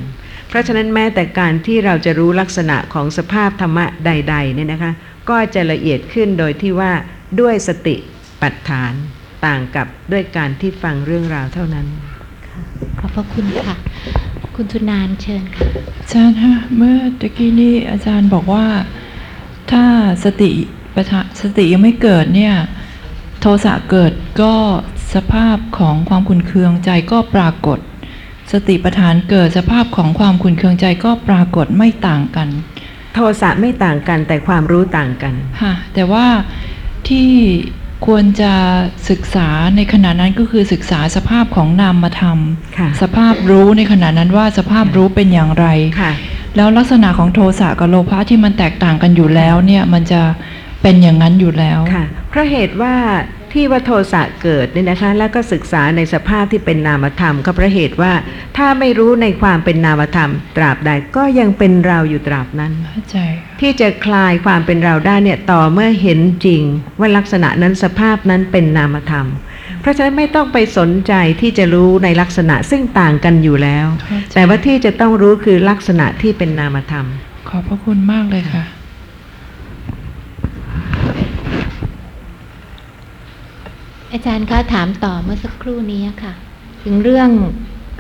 [0.48, 4.94] เพราะฉะนั้นแม้แต่การที่เราจะรู้ลักษณะของสภาพธรรมะใด ๆ เนี่ยนะคะ
[5.30, 6.92] ก็จะละเอียดขึ้นโดยที่ว่า
[7.40, 7.96] ด้วยสติ
[8.42, 8.94] ปัฏฐาน
[9.46, 11.88] ต่างกับด้วยการที่ฟังเรื่องราวเท่านั้น
[13.00, 13.76] ขอบพระคุณค่ะ
[14.56, 15.68] คุณสุนานเชิญค่ะ
[16.00, 18.66] อาจารย์ฮะเมื่อตะกี้นี้อาจารย์บอกว่า
[19.72, 19.86] ถ้า
[20.24, 20.52] สติ
[20.94, 22.56] ประทะสติยังไม่เกิดเนี่ย
[23.42, 24.56] โทสะเกิดก็
[25.14, 27.80] สภาพของความขุนเคืองใจก็ปรากฏ
[28.52, 32.50] สติปัฏฐานเกิดสภาพของความขุนเคืองใจก็ปรากฏไม่ต่างกัน
[33.14, 36.28] โทสะไม่ต่างกันแต่ความรู้ต่างกัน ค่ะ แต่ว่า
[37.08, 37.30] ที่
[38.06, 38.54] ควรจะ
[39.10, 42.40] ศึกษาในขณะนั้นก็คือศึกษาสภาพของนามธรรม
[42.78, 45.66] ค่ะสภาพรู้ในขณะนั้นว่าสภาพรู้เป็นอย่างไร
[46.02, 46.12] ค่ะ
[46.56, 50.22] แล้วลักษณะของโทสะกับโลภะที่มันแตกต่างกันอยู่แล้วเนี่ยมันจะ
[50.82, 52.96] เป็นอย่างนั้นอยู่แล้ว ค่ะเพราะเหตุว่า
[53.54, 58.14] ที่ว่าโทสะเกิดเนี่ยนะคะ แล้วก็ศึกษาในสภาพที่เป็นนามธรรมก็เพราะเหตุว่า
[58.58, 66.64] ถ้าไม่รู้ในความเป็นนามธรรม ตราบใดก็ยังเป็นเราอยู่ตราบนั้นเข้าใจค่ะที่จะคลายความเป็นเราได้เนี่ยต่อเมื่อเห็นจริง
[67.00, 69.28] ว่าลักษณะนั้นสภาพนั้นเป็นนามธรรม
[69.82, 77.06] เพราะฉะนั้นไม่ต้องไปสนใจที่จะรู้ในลักษณะซึ่งต่างกันอยู่แล้วเข้าใจแต่ว่าที่จะต้องรู้คือลักษณะที่เป็นนามธรรม
[77.50, 78.64] ขอบพระคุณมากเลยค่ะ
[84.14, 86.34] อาจารย์คะถามต่อเมื่อสักครู่นี้ค่ะ
[86.84, 87.30] ถึงเรื่อง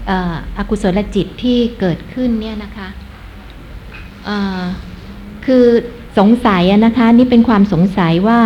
[0.10, 2.90] อออกุศลจิตที่เกิดขึ้นเนี่ยนะคะ
[5.46, 5.66] คือ
[6.20, 8.42] สงสัยนะคะ นี่เป็นความสงสัยว่า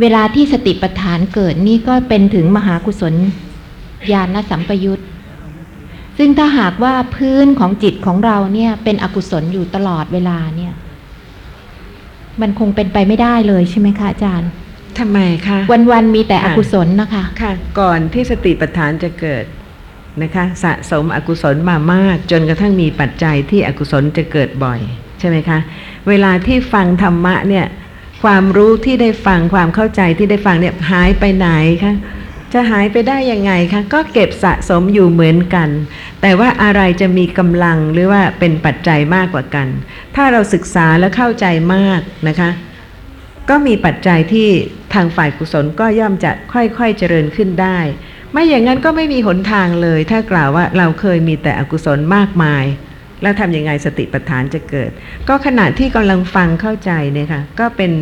[0.00, 3.14] เวลาที่สติปัฏฐานเกิดนี่ก็เป็นถึงมหากุศล
[4.12, 5.02] ญาณสัมปยุต
[6.18, 10.72] ซึ่งถ้าหากว่าพื้นของจิตของเราเนี่ย เป็นอกุศลอยู่ตลอดเวลาเนี่ย
[12.40, 14.50] มันคงเป็นไปไม่ได้เลยใช่ไหมคะอาจารย์
[15.00, 15.58] ทำไมคะ
[15.92, 19.44] วันๆมีแต่อค่ะ กุศลนะคะ ค่ะ ก่อนที่สติปัฏฐานจะเกิด
[20.22, 24.80] นะคะ สะสมอกุศลมามาก จนกระทั่งมีปัจจัยที่อกุศลจะเกิดบ่อย
[25.18, 25.58] ใช่ไหมคะ
[26.08, 27.66] เวลาที่ฟังธรรมะเนี่ย
[28.24, 31.48] ความรู้ที่ได้ฟังความเข้าใจที่ได้ฟังเนี่ยหายไปไหน
[31.84, 31.94] คะ
[32.52, 35.68] จะหายไปได้ยังไงคะก็เก็บสะสมอยู่เหมือนกัน
[36.22, 39.68] แต่ว่าอะไรจะมีกำลังหรือว่าเป็นปัจจัยมากกว่ากัน
[40.14, 42.50] ถ้าเราศึกษาและเข้าใจมากนะคะ
[43.48, 44.48] ก็มีปัจจัยที่
[44.94, 47.78] ทางฝ่ายกุศลก็ย่อมจะค่อยๆเจริญขึ้นได้
[48.32, 52.64] ไม่อย่างนั้นก็ไม่มีหนทางเลย ถ้ากล่าวว่าเราเคยมีแต่อกุศลมากมาย
[53.22, 54.90] แล้วทำยังไงสติปัฏฐานจะเกิด
[55.28, 57.92] ก็ขณะที่กำลังฟังเข้าใจเนี่ยค่ะก็เป็น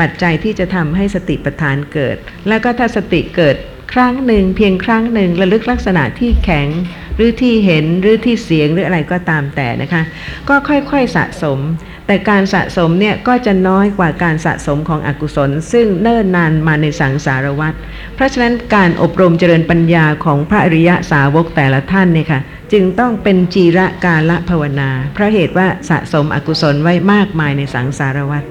[0.00, 2.16] ปัจจัยที่จะทำให้สติปัฏฐานเกิด
[2.48, 3.56] แล้วก็ถ้าสติเกิด
[3.92, 6.68] ครั้งหนึ่งเพียงครั้งหนึ่งระลึกลักษณะที่แข็ง
[7.16, 10.02] หรือที่เห็นหรือที่เสียงหรืออะไรก็ตามแต่นะคะ
[10.48, 11.58] ก็ค่อยๆสะสม
[12.06, 17.74] แต่การสะสมเนี่ยก็จะน้อยกว่าการสะสมของอกุศล ซึ่งเนิ่นนานมาในสังสารวัฏ
[18.14, 22.40] เพราะฉะนั้นการอบรมเจริญปัญญาของพระอริยสาวกแต่ละท่านเนี่ยค่ะ
[22.72, 28.44] จึงต้องเป็นจีระกาละภาวนา เพราะเหตุว่าสะสมอกุศลไว้มากมายในสังสารวัฏ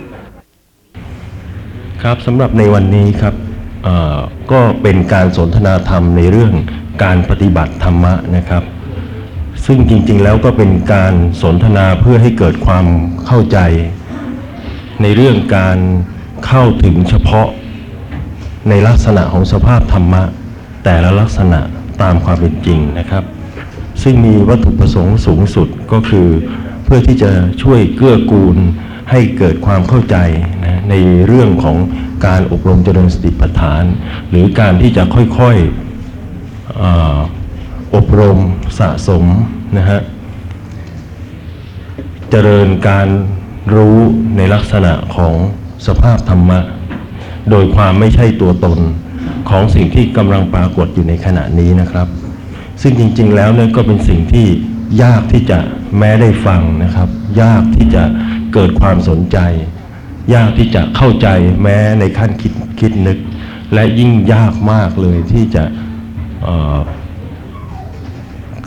[2.03, 3.35] ครับสำหรับในวันนี้ครับ
[4.51, 6.53] ก็เป็นการสนทนาธรรมในเรื่อง
[7.03, 8.63] การปฏิบัติธรรมะนะครับ
[9.65, 12.85] ซึ่งจริงๆแล้วก็เป็นการสนทนาเพื่อให้เกิดความ
[13.25, 13.57] เข้าใจ
[15.01, 15.77] ในเรื่องการ
[16.45, 17.47] เข้าถึงเฉพาะ
[18.69, 20.23] ในลักษณะของสภาพธรรมะ
[20.83, 21.59] แต่ละลักษณะ
[22.01, 23.23] ตามความเป็นจริงนะครับ
[24.03, 26.27] ซึ่งมีวัตถุประสงค์สูงสุดก็คือ
[26.83, 28.57] เพื่อที่จะช่วยเกื้อกูล
[29.11, 30.17] ให้เกิดความเข้าใจ
[30.63, 30.95] นะใน
[31.27, 31.77] เรื่องของ
[32.25, 33.83] การอบรมเจริญสติปัฏฐาน
[34.29, 37.44] หรือการที่จะค่อยๆ
[37.95, 38.39] อบรม
[38.79, 39.23] สะสม
[39.77, 39.99] นะฮะ
[42.29, 43.07] เจริญการ
[43.73, 43.97] รู้
[44.37, 45.35] ในลักษณะของ
[45.87, 46.59] สภาพธรรมะ
[47.49, 48.79] โดยความไม่ใช่ตัวตน
[49.49, 52.07] ของสิ่งที่กำลังปรากฏอยู่ในขณะนี้นะครับ
[52.81, 54.47] ซึ่งจริงๆแล้วเนี่ยก็เป็นสิ่งที่
[55.03, 55.59] ยากที่จะ
[55.97, 57.09] แม้ได้ฟังนะครับ
[57.41, 58.03] ยากที่จะ
[58.53, 59.37] เกิดความสนใจ
[60.35, 61.27] ยากที่จะเข้าใจ
[61.61, 63.17] แม้ในขั้นคิดคิดนึก
[63.73, 65.63] และยิ่งยากมากเลยที่จะ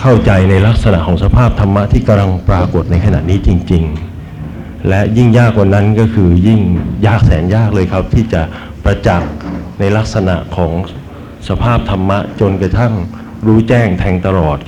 [0.01, 3.85] เข้าใจในลักษณะของสภาพธรรมะที่กำลังปรากฏในขณะนี้จริง
[4.37, 6.61] ๆ และยิ่งยากกว่านั้นก็คือยิ่ง
[7.07, 8.43] ยากแสนยากเลยครับ ที่จะ
[8.85, 9.31] ประจักษ์
[9.81, 10.73] ในลักษณะของ
[11.49, 12.93] สภาพธรรมะจนกระทั่ง
[13.47, 14.59] รู้แจ้งแทงตลอด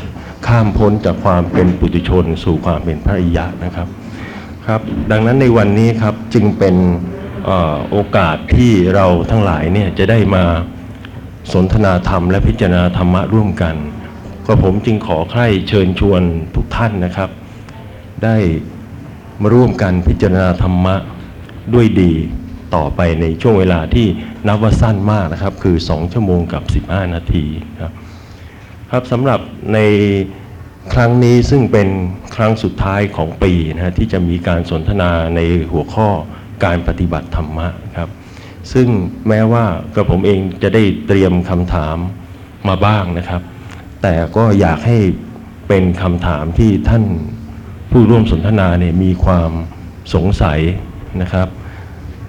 [0.46, 3.88] ข้ามพ้นจากความเป็นปุถุชน สู่ความเป็นพระอิยะนะครับ
[4.66, 6.74] ครับดังนั้นในวันนี้ครับจึงเป็น
[7.48, 7.50] อ
[7.90, 10.44] โอกาสที่เราทั้งหลายเนี่ยจะได้มา
[11.52, 13.74] สนทนาธรรมและพิจารณาธรรมะร่วมกัน
[14.46, 16.22] ก็ผมจึงขอใคร่เชิญชวน
[16.54, 17.30] ทุกท่านนะครับ
[18.24, 18.36] ได้
[19.40, 20.96] มาร่วมกันพิจารณาธรรมะ
[21.74, 22.12] ด้วยดี
[22.74, 24.06] ต่อไปในช่วงเวลาที่
[24.46, 27.44] นับว่าสั้นมากนะครับ คือ 2 ชั่วโมงกับ 15 นาที
[27.80, 27.92] ครับ
[28.90, 29.40] ครับสำหรับ
[29.74, 29.78] ใน
[30.92, 31.88] ครั้งนี้ซึ่งเป็น
[32.36, 35.40] ครั้งสุดท้ายของปีนะฮะที่จะมีการสนทนาใน
[35.72, 36.08] หัวข้อ
[36.64, 38.10] การปฏิบัติธรรมะครับ
[38.72, 38.88] ซึ่ง
[39.28, 41.96] แม้ว่ากระผมเองจะได้เตรียมคำถาม
[42.68, 43.42] มาบ้างนะครับ
[44.02, 44.98] แต่ก็อยากให้
[45.68, 47.04] เป็นคำถามที่ท่าน
[47.90, 49.50] ผู้ร่วมสนทนาเนี่ยมีความ
[50.14, 50.60] สงสัย
[51.22, 51.48] นะครับ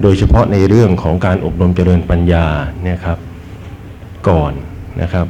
[0.01, 2.45] โดยเฉพาะในเรื่องของการอบรมเจริญปัญญา
[2.83, 3.19] เนี่ยครับ
[4.29, 4.53] ก่อน
[5.01, 5.27] นะครับ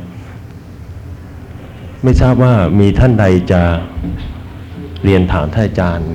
[2.03, 3.61] ไม่ทราบว่ามีท่านใดจะ
[5.03, 6.11] เรียนถามท่านอาจารย์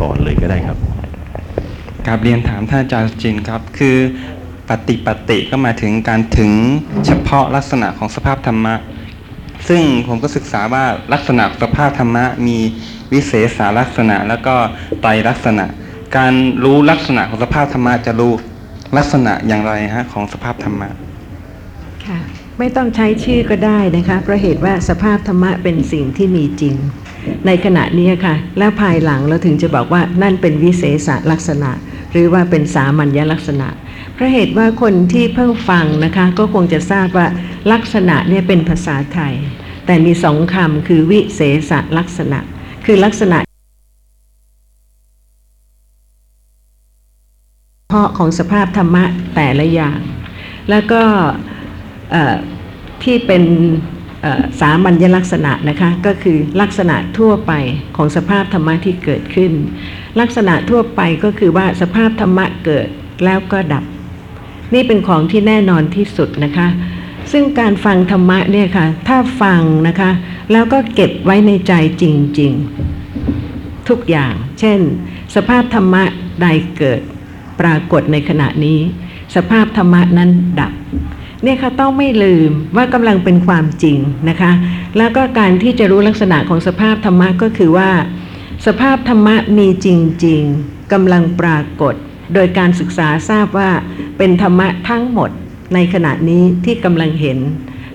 [0.00, 0.78] ก่อนเลยก็ได้ครับ
[2.06, 3.96] ครับเรียนถามท่านอาจารย์จินครับ คือ
[4.68, 6.50] ปฏิปฏิก็หมายถึงการถึง
[7.06, 8.74] เฉพาะลักษณะของสภาพธรรมะ
[9.68, 12.58] ซึ่งผมก็ศึกษาว่าลักษณะสภาพธรรมะมี
[13.12, 14.54] วิเศษาลักษณะแล้วก็
[15.00, 15.64] ไตรลักษณะ
[16.16, 16.32] การ
[16.64, 18.32] รู้ลักษณะของสภาพธรรมะจะรู้
[18.96, 20.88] ลักษณะอย่างไรฮะของสภาพธรรมะ
[22.06, 22.18] ค่ะ
[22.58, 26.74] ไม่ต้องใช้ชื่อก็ได้นะคะเพราะเหตุว่าสภาพธรรมะเป็นสิ่งที่มีจริง
[27.46, 31.70] ในขณะนี้ค่ะ แล้วภายหลังเราถึงจะบอกว่านั่นเป็นวิเศษลักษณะ
[32.14, 33.68] หรือว่าเป็นสามัญลักษณะ
[34.14, 37.26] เพราะเหตุว่าคนที่เพิ่งฟังนะคะก็คงจะทราบว่า
[37.72, 39.34] ลักษณะเนี่ยเป็นภาษาไทย
[39.86, 42.38] แต่มีสองคำคือวิเศษลักษณะ
[42.86, 43.38] คือลักษณะ
[47.88, 50.00] เพาะของสภาพธรรมะแต่ละอย่าง
[50.70, 51.02] แล้วก็
[53.02, 53.42] ที่เป็น
[54.60, 57.52] สามัญลักษณะนะคะก็คือลักษณะทั่วไป
[57.96, 59.52] ของสภาพธรรมะที่เกิดขึ้น
[60.20, 62.88] ลักษณะทั่วไปก็คือว่าสภาพธรรมะเกิด
[63.24, 63.84] แล้วก็ดับ
[64.74, 66.68] นี่เป็นของที่แน่นอนที่สุดนะคะ
[67.32, 70.10] ซึ่งการฟังธรรมะเนี่ยค่ะถ้าฟังนะคะ
[70.52, 72.04] แล้วก็เก็บไว้ในใจจ
[72.40, 72.52] ริง
[73.20, 74.78] ๆ ทุกอย่าง เช่น
[75.34, 76.02] สภาพธรรมะ
[76.42, 77.00] ใดเกิด
[77.60, 78.78] ปรากฏในขณะนี้
[79.36, 80.72] สภาพธรรมะนั้นดับ
[81.44, 84.52] เนี่ยค่ะต้องไม่ลืมว่ากำลังเป็นความจริงนะคะ
[84.98, 87.90] แล้วก็การที่จะรู้ลักษณะของสภาพธรรมะก็คือว่า
[88.66, 89.88] สภาพธรรมะมีจ
[90.24, 91.94] ริง ๆกำลังปรากฏ
[92.34, 93.70] โดยการศึกษาทราบว่า
[94.18, 95.30] เป็นธรรมะทั้งหมด
[95.74, 97.38] ในขณะนี้ที่กำลังเห็น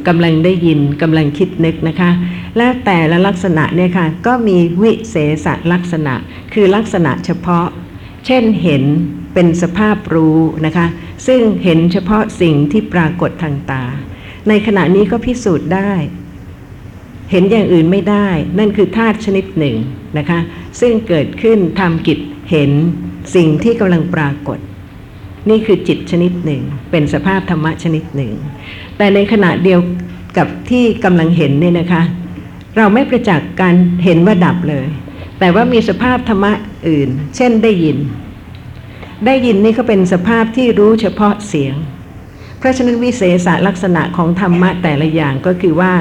[0.07, 2.11] กำลังได้ยินกำลังคิดนึกนะคะ
[2.57, 6.13] และแต่ละลักษณะเนี่ยค่ะก็มีวิเศษลักษณะ
[6.53, 7.67] คือลักษณะเฉพาะ
[8.25, 8.83] เช่นเห็น
[9.33, 10.85] เป็นสภาพรู้นะคะ
[11.27, 13.83] ซึ่งเห็นเฉพาะสิ่งที่ปรากฏทางตา
[14.47, 15.91] ในขณะนี้ก็พิสูจน์ได้
[17.31, 18.27] เห็นอย่างอื่นไม่ได้
[18.59, 19.75] นั่นคือธาตุชนิดหนึ่ง
[20.17, 20.39] นะคะ
[20.79, 22.19] ซึ่งเกิดขึ้นทำกิจ
[22.51, 22.71] เห็น
[23.35, 24.59] สิ่งที่กำลังปรากฏ
[25.49, 28.31] นี่คือจิตชนิดหนึ่ง เป็นสภาพธรรมะชนิดหนึ่ง
[28.97, 29.79] แต่ในขณะเดียว
[30.37, 32.03] กับที่กำลังเห็นเนี่ยนะคะ
[32.77, 34.87] เราไม่ประจักษ์การเห็นว่าดับเลย
[35.39, 36.51] แต่ว่ามีสภาพธรรมะ
[36.87, 37.97] อื่น เช่นได้ยิน
[39.25, 41.75] ได้ยินนี่ก็เป็นสภาพที่รู้เฉพาะเสียง
[42.59, 45.93] เพราะฉะนั้นวิเศษลักษณะของธรรมะแต่ละอย่างก็คือว่า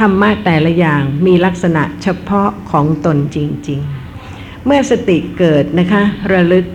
[0.00, 3.80] ธรรมะแต่ละอย่างมีลักษณะเฉพาะของตนจริง
[4.22, 6.02] ๆ เมื่อสติเกิดนะคะ
[6.32, 6.66] ระลึก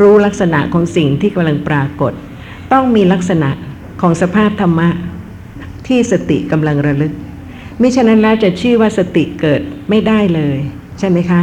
[0.00, 2.12] รู้ลักษณะของสิ่งที่กำลังปรากฏ
[2.72, 3.50] ต้องมีลักษณะ
[4.00, 4.88] ของสภาพธรรมะ
[5.86, 7.12] ที่สติกำลังระลึก
[7.80, 10.58] มิฉะนั้นแล้วจะชื่อว่าสติเกิดไม่ได้เลย
[10.98, 11.42] ใช่ไหมคะ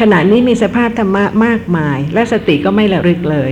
[0.00, 3.50] ขณะนี้มีสภาพธรรมะมากมาย และสติก็ไม่ระลึกเลย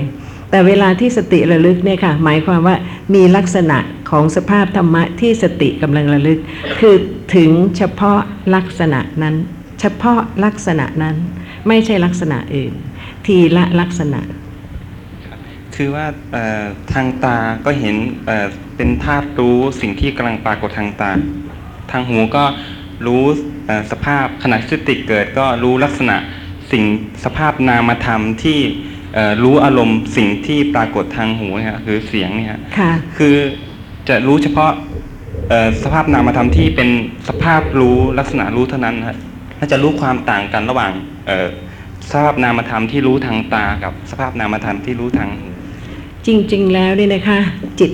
[0.50, 2.76] แต่เวลาที่สติระลึกเนี่ยค่ะ หมายความว่า
[3.14, 3.78] มีลักษณะ
[4.10, 6.38] ของสภาพธรรมะที่สติกำลังระลึก
[6.80, 6.94] คือ
[7.34, 8.20] ถึงเฉพาะ
[8.54, 9.34] ลักษณะนั้น
[9.80, 11.16] เฉพาะลักษณะนั้น
[11.68, 12.72] ไม่ใช่ลักษณะอื่น
[13.26, 14.20] ทีละลักษณะ
[15.74, 16.06] คือว่า
[16.92, 17.96] ทางตาก็เห็น
[18.76, 21.10] เป็นธาตุรู้สิ่งที่กำลังปรากฏทางตา
[21.90, 22.44] ทางหูก็
[23.06, 23.24] รู้
[23.90, 26.16] สภาพขณะที่สติเกิดก็รู้ลักษณะ
[26.72, 26.84] สิ่ง
[27.24, 28.60] สภาพนามธรรมที่
[29.14, 33.36] เอ่อรู้อารมณ์สิ่งที่ปรากฏทางหูเนี่ยคือเสียงเนี่ยค่ะคือ
[34.08, 34.70] จะรู้เฉพาะ
[35.48, 36.88] เอ่อสภาพนามธรรมที่เป็น
[37.28, 39.16] สภาพรู้ลักษณะรู้เท่านั้นครับ
[39.58, 40.92] ถ้าจะรู้ความต่างกันระหว่าง
[41.26, 41.46] เอ่อ
[42.10, 45.46] สภาพนามธรรมที่รู้ทางตากับสภาพนามธรรมที่รู้ทางหู
[46.26, 47.40] จริง ๆ แล้วเนี่ยนะคะ
[47.80, 47.92] จิต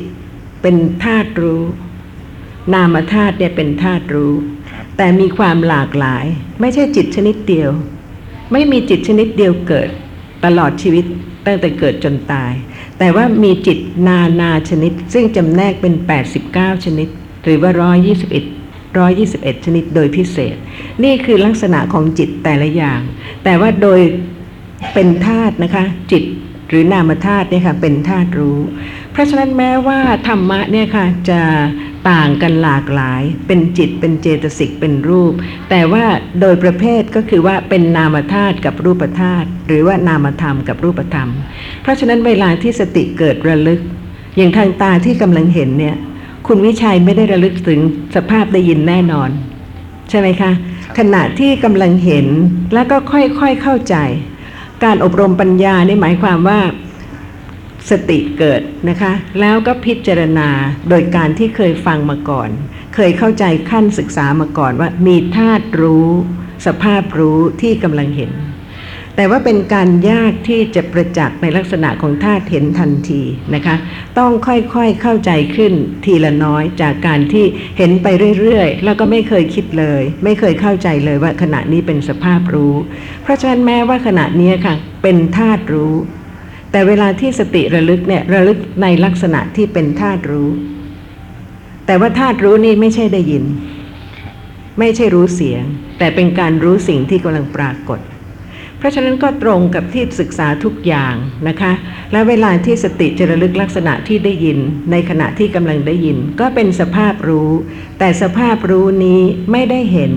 [0.62, 1.62] เป็นธาตุรู้
[2.74, 4.34] นามธาตุเนี่ยเป็นธาตุรู้
[4.96, 6.24] แต่มีความหลากหลาย
[6.60, 7.70] ไม่ใช่จิตชนิดเดียว
[8.52, 9.88] ไม่มีจิตชนิดเดียวเกิด
[10.44, 11.04] ตลอดชีวิต
[11.46, 12.52] ตั้งแต่เกิดจนตาย
[12.98, 15.94] แต่ว่ามีจิตนานาชนิด ซึ่งจำแนกเป็น
[16.38, 17.08] 89 ชนิด
[17.44, 20.56] หรือว่า 121 121 ชนิดโดยพิเศษ
[21.04, 23.00] นี่คือลักษณะของจิตแต่ละอย่าง
[23.44, 24.00] แต่ว่าโดย
[24.94, 26.24] เป็นธาตุนะคะ จิต
[26.68, 28.58] หรือนามธาตุเนี่ยค่ะเป็นธาตุรู้
[29.12, 29.98] เพราะฉะนั้นแม้ว่า
[30.28, 31.40] ธรรมะเนี่ยค่ะจะ
[32.10, 35.32] ต่างกันหลากหลาย เป็นจิตเป็นเจตสิกเป็นรูป
[35.70, 36.04] แต่ว่า
[36.40, 41.30] โดยประเภทก็คือว่าเป็นนามธาตุกับรูปธาตุหรือว่านามธรรมกับรูปธรรม
[41.82, 43.80] เพราะฉะนั้นเวลาที่สติเกิดระลึก
[44.36, 45.96] อย่างทางตาที่กำลังเห็นเนี่ย
[46.46, 47.80] คุณวิชัยไม่ได้ระลึกถึง
[48.16, 49.30] สภาพได้ยินแน่นอน
[50.10, 50.52] ใช่ไหมคะ
[50.98, 52.26] ขณะที่กำลังเห็น
[52.74, 53.96] แล้วก็ค่อยๆเข้าใจ
[54.84, 56.60] การอบรมปัญญานี่หมายความว่า
[57.90, 60.48] สติเกิดนะคะ แล้วก็พิจารณา
[60.88, 62.48] โดยการที่เคยฟังมาก่อน
[62.94, 66.08] เคยเข้าใจขั้นศึกษามาก่อนว่ามีธาตุรู้
[66.66, 68.32] สภาพรู้ที่กำลังเห็น
[69.16, 73.22] แต่ว่าเป็นการยากที่จะประจักษ์ในลักษณะของธาตุเห็นทันที
[73.54, 73.76] นะคะ
[74.18, 75.72] ต้องค่อยๆเข้าใจขึ้น
[76.04, 77.44] ทีละน้อยจากการที่
[77.78, 78.06] เห็นไป
[78.38, 82.74] เรื่อยๆ แล้วก็ไม่เคยคิดเลย ไม่เคยเข้าใจเลยว่าขณะนี้เป็นสภาพรู้
[83.22, 85.94] เพราะฉะนั้นแม้ว่าขณะนี้ค่ะเป็นธาตุรู้
[86.70, 90.50] แต่เวลาที่สติระลึกเนี่ยระลึกในลักษณะที่เป็นธาตุรู้
[91.86, 93.44] แต่ว่าธาตุรู้นี่ไม่ใช่ได้ยิน
[94.78, 95.62] ไม่ใช่รู้เสียง
[95.98, 98.00] แต่เป็นการรู้สิ่งที่กำลังปรากฏ
[98.78, 101.14] เพราะฉะนั้นก็ตรงกับที่ศึกษาทุกอย่าง
[101.48, 101.72] นะคะ
[102.12, 104.58] และเวลาที่สติจะระลึกลักษณะที่ได้ยิน
[104.90, 107.50] ในขณะที่กำลังได้ยิน ก็เป็นสภาพรู้
[107.98, 109.20] แต่สภาพรู้นี้
[109.52, 110.12] ไม่ได้เห็น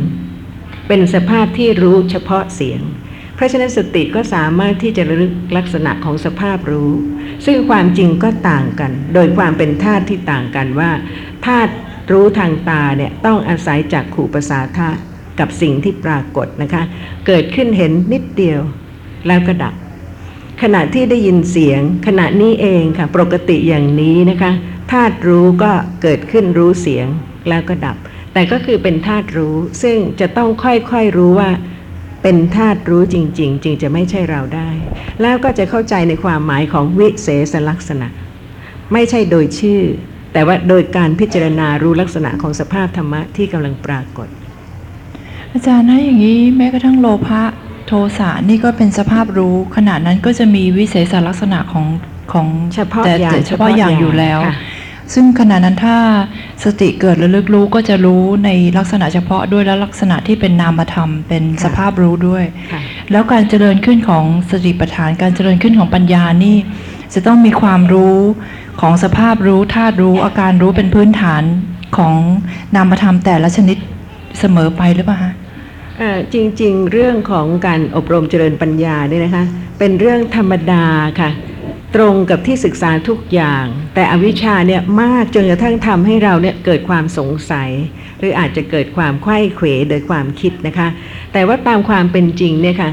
[0.87, 2.81] เป็นสภาพที่รู้เฉพาะเสียง
[3.43, 6.91] ราะฉะนั้นสติก็สามารถที่จะระลึกลักษณะของสภาพรู้
[7.45, 10.91] ซึ่งความจริงก็ต่างกัน โดยความเป็นธาตุที่ต่างกันว่า
[11.45, 11.73] ธาตุ
[12.11, 15.01] รู้ทางตาเนี่ยต้องอาศัยจากขู่ภาษาธาตุ
[15.39, 16.83] กับสิ่งที่ปรากฏนะคะ
[17.27, 18.59] เกิดขึ้นเห็นนิดเดียว
[19.27, 19.73] แล้วก็ดับ
[20.61, 24.51] ขณะที่ได้ยินเสียง ขณะนี้เองค่ะปกติอย่างนี้นะคะ
[24.91, 27.07] ธาตุรู้ก็เกิดขึ้นรู้เสียง
[27.49, 27.97] แล้วก็ดับ
[28.33, 31.49] แต่ก็คือเป็นธาตุรู้ซึ่งจะต้องค่อยๆรู้ว่า
[32.23, 34.69] เป็นธาตุรู้จริง ๆ จึงจะไม่ใช่เราได้
[35.21, 38.07] แล้วก็จะเข้าใจในความหมายของวิเศษลักษณะ
[38.93, 39.81] ไม่ใช่โดยชื่อ
[40.33, 44.27] แต่ว่าโดยการพิจารณารู้ลักษณะของสภาพธรรมะที่กำลังปรากฏ
[45.51, 47.41] อาจารย์ถ้าอย่างนี้แม้กระทั่งโลภะ
[47.87, 51.85] โทสะนี่ก็เป็นสภาพรู้ ขณะนั้นก็จะมีวิเศษลักษณะของ
[52.33, 54.55] ของเฉพาะแต่อย่างแต่เฉพาะอย่างอยู่แล้วค่ะ
[55.13, 55.97] ซึ่งขณะนั้นถ้า
[56.63, 66.57] สติเกิดระลึกรู้ก็จะรู้ในลักษณะเฉพาะด้วยและลักษณะที่เป็นนามธรรมเป็นสภาพรู้ด้วยค่ะแล้วการเจริญขึ้นของสติปัฏฐานการเจริญขึ้นของปัญญานี่
[67.13, 68.17] จะต้องมีความรู้
[68.81, 71.43] ของสภาพรู้ธาตุรู้อาการรู้เป็นพื้นฐาน
[71.97, 72.15] ของ
[72.75, 73.77] นามธรรมแต่ละชนิด
[74.39, 75.31] เสมอไปหรือเปล่าคะ
[75.97, 79.43] เอ่อจริงๆ เรื่องของการอบรมเจริญปัญญาเนี่ยนะคะ
[79.79, 80.85] เป็นเรื่องธรรมดา
[81.19, 81.29] ค่ะ
[81.95, 87.69] ตรงกับที่ศึกษาทุกอย่าง แต่อวิชชาเนี่ยมากจนกระทั่งทำให้เราเนี่ยเกิดความสงสัย
[88.19, 90.87] หรืออาจจะเกิดความไข้เขวโดยความคิดนะคะ
[91.33, 92.91] แต่ว่าตามความเป็นจริงเนี่ยค่ะ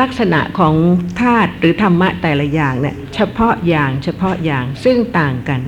[0.00, 0.74] ลักษณะของ
[1.20, 5.60] ธาตุหรือธรรมะแต่ละอย่างเนี่ยเฉพาะอย่างเฉพาะอย่างซึ่งต่างกัน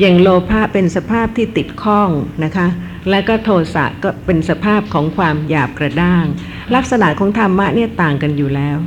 [0.00, 2.10] อย่างโลภะเป็นสภาพที่ติดข้อง
[2.44, 2.66] นะคะ
[3.10, 6.24] และก็โทสะก็เป็นสภาพของความหยาบกระด้าง
[6.74, 8.78] ลักษณะของธรรมะเนี่ยต่างกันอยู่แล้ว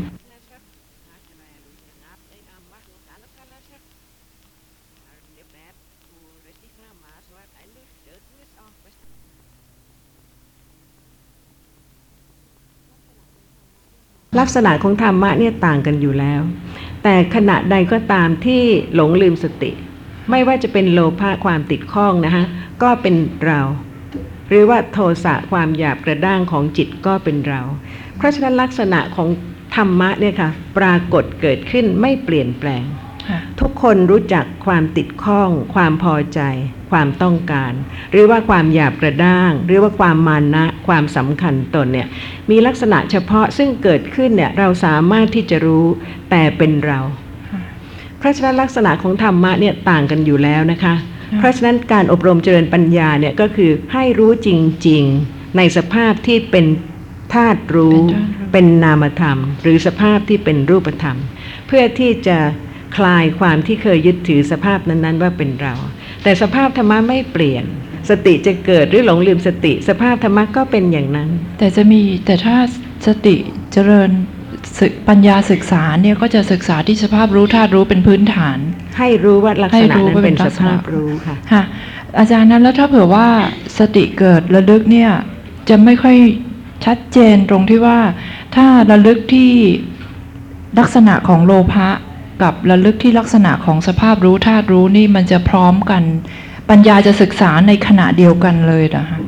[14.40, 16.42] ลักษณะของธรรมะเนี่ยต่างกันอยู่แล้ว
[17.04, 18.62] แต่ขณะใดก็ตามที่
[18.96, 19.72] หลงลืมสติ
[20.32, 22.44] ไม่ว่าจะเป็นโลภะความติดข้องนะคะ
[22.84, 23.62] ก็เป็นเรา
[24.50, 27.62] หรือว่าโทสะความหยาบกระด้างของจิตก็เป็นเรา
[28.18, 29.30] เพราะฉะนั้นลักษณะของ
[29.76, 32.84] ธรรมะเนี่ยค่ะปรากฏเกิดขึ้นไม่เปลี่ยนแปลง
[33.60, 36.40] ทุกคนรู้จักความติดข้อง ความพอใจ
[36.92, 37.72] ความต้องการ
[38.12, 42.08] หรือว่าความหยาบกระด้าง หรือว่าความมานะ ความสำคัญตนเนี่ย
[42.50, 45.86] มีลักษณะเฉพาะซึ่งเกิดขึ้นเนี่ยเราสามารถที่จะรู้
[46.30, 47.00] แต่เป็นเรา
[48.20, 50.96] เพราะฉะนั้นลักษณะของธรรมะเนี่ยต่างกันอยู่แล้วนะคะ
[51.38, 54.50] เพราะฉะนั้นการอบรมเจริญปัญญาเนี่ยก็คือให้รู้จ
[54.88, 56.66] ริง ๆ ในสภาพที่เป็น
[57.34, 61.18] ธาตุรู้ เป็นธาตุรู้เป็นนามธรรม หรือสภาพที่เป็นรูปธรรม
[61.68, 62.38] เพื่อที่จะ
[62.96, 65.74] คลายความที่เคยยึดถือสภาพนั้นๆ ว่าเป็นเรา
[66.24, 67.66] แต่สภาพธรรมะไม่เปลี่ยน
[68.10, 71.30] สติจะเกิดหรือหลงลืมสติ สภาพธรรมะก็เป็นอย่างนั้น
[71.60, 72.58] แต่จะมีแต่ถ้า
[73.08, 73.36] สติ
[73.74, 74.10] เจริญ
[74.80, 78.58] ศึกปัญญาศึกษาเนี่ยก็จะศึกษาที่สภาพรู้ธาตุรู้เป็นพื้นฐาน
[78.98, 81.64] ให้รู้ว่าลักษณะให้รู้นั้นว่าเป็เป็นนลัสกษณะภาพรู้ค่ะค่ะ
[82.20, 83.28] อาจารย์นั้นแล้วถ้าเผื่อว่า
[83.80, 85.12] สติเกิดระลึกเนี่ย
[85.70, 86.18] จะไม่ค่อย
[86.86, 88.00] ชัดเจนตรงที่ว่า
[88.56, 89.52] ถ้าระลึกที่
[90.80, 91.90] ลักษณะของโลภะ
[92.42, 96.04] กับระลึกที่ลักษณะของสภาพรู้ธาตุรู้นี่มันจะพร้อมกัน
[96.70, 99.20] ปัญญาจะศึกษาในขณะเดียวกันเลยนะคะ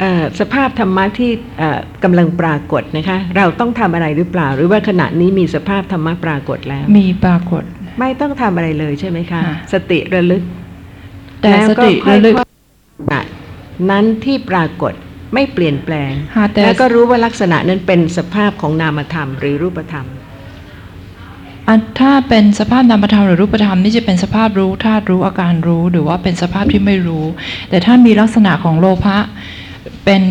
[0.00, 7.62] เอ่อสภาพธรรมะที่เอ่อกำลังปรากฏนะคะ เราต้องทำอะไรหรือเปล่า หรือว่าขณะนี้มีสภาพธรรมะปรากฏแล้ว มีปรากฏ
[8.00, 10.42] ไม่ต้องทำอะไรเลยใช่ไหมคะค่ะสติระลึก
[11.40, 13.24] แต่ล้วสติค่อยระลึกๆอะ
[13.90, 14.92] นั้นที่ปรากฏ
[15.34, 20.17] ไม่เปลี่ยนแปลงค่ะแต่แล้วก็รู้ว่าลักษณะนั้นเป็นสภาพของนามธรรมหรือรูปธรรมอัน
[22.00, 27.24] ถ้าเป็นสภาพนามธรรมหรือรูปธรรมนี่จะเป็นสภาพรู้ธาตุรู้อาการรู้ หรือว่าเป็นสภาพที่ไม่รู้
[27.70, 29.16] แต่ถ้ามีลักษณะของโลภะ
[30.04, 30.22] เป็น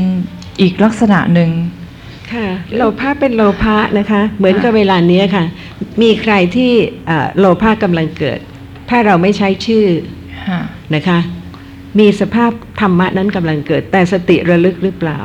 [0.61, 1.51] อีกลักษณะหนึ่ง
[2.33, 5.45] ค่ะโลภะเป็นโลภะนะคะ เหมือนกับเวลานี้ค่ะ
[6.01, 6.71] มีใครที่
[7.07, 8.39] เอ่อโลภะกำลังเกิด
[8.89, 9.85] ถ้าเราไม่ใช้ชื่อ
[10.47, 10.59] ค่ะ
[10.95, 11.19] นะคะ
[11.99, 15.19] มีสภาพ ธรรมะนั้นกำลังเกิด แต่สติระลึกหรือเปล่า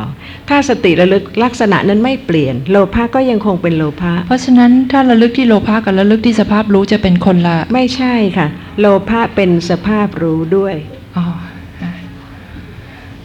[0.48, 8.46] ถ้าสติระลึกลักษณะนั้นไม่เปลี่ยน โลภะก็ยังคงเป็นโลภะเพราะฉะนั้นถ้าระลึกที่โลภะกับระลึกที่สภาพรู้จะเป็นคนละ ไม่ใช่ค่ะ
[8.80, 10.74] โลภะเป็นสภาพรู้ด้วย
[11.16, 11.24] อ๋อ
[11.82, 11.92] ค่ะ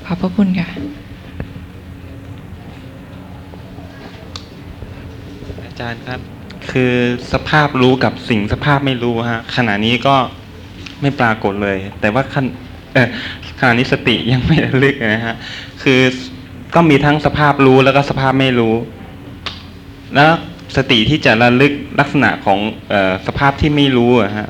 [0.05, 0.69] ขอบพระคุณค่ะ
[5.65, 6.19] อาจารย์ครับ
[6.71, 6.93] คือ
[7.33, 10.15] สภาพรู้กับสิ่งสภาพไม่รู้ฮะขณะนี้ก็
[11.01, 12.23] ไม่ปรากฏเลย แต่ว่า
[12.97, 13.07] ขณเอ่อ
[13.59, 15.35] ขณะนี้สติยังไม่ระลึกนะฮะ
[15.83, 16.01] คือ
[16.75, 18.75] ก็มีทั้งสภาพรู้แล้วก็สภาพไม่รู้
[20.15, 20.31] แล้ว
[20.77, 24.47] สติที่จะระลึกลักษณะของเออสภาพที่ไม่รู้อะฮะ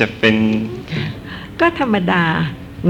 [0.00, 0.36] จะเป็น
[1.60, 2.24] ก็ธรรมดา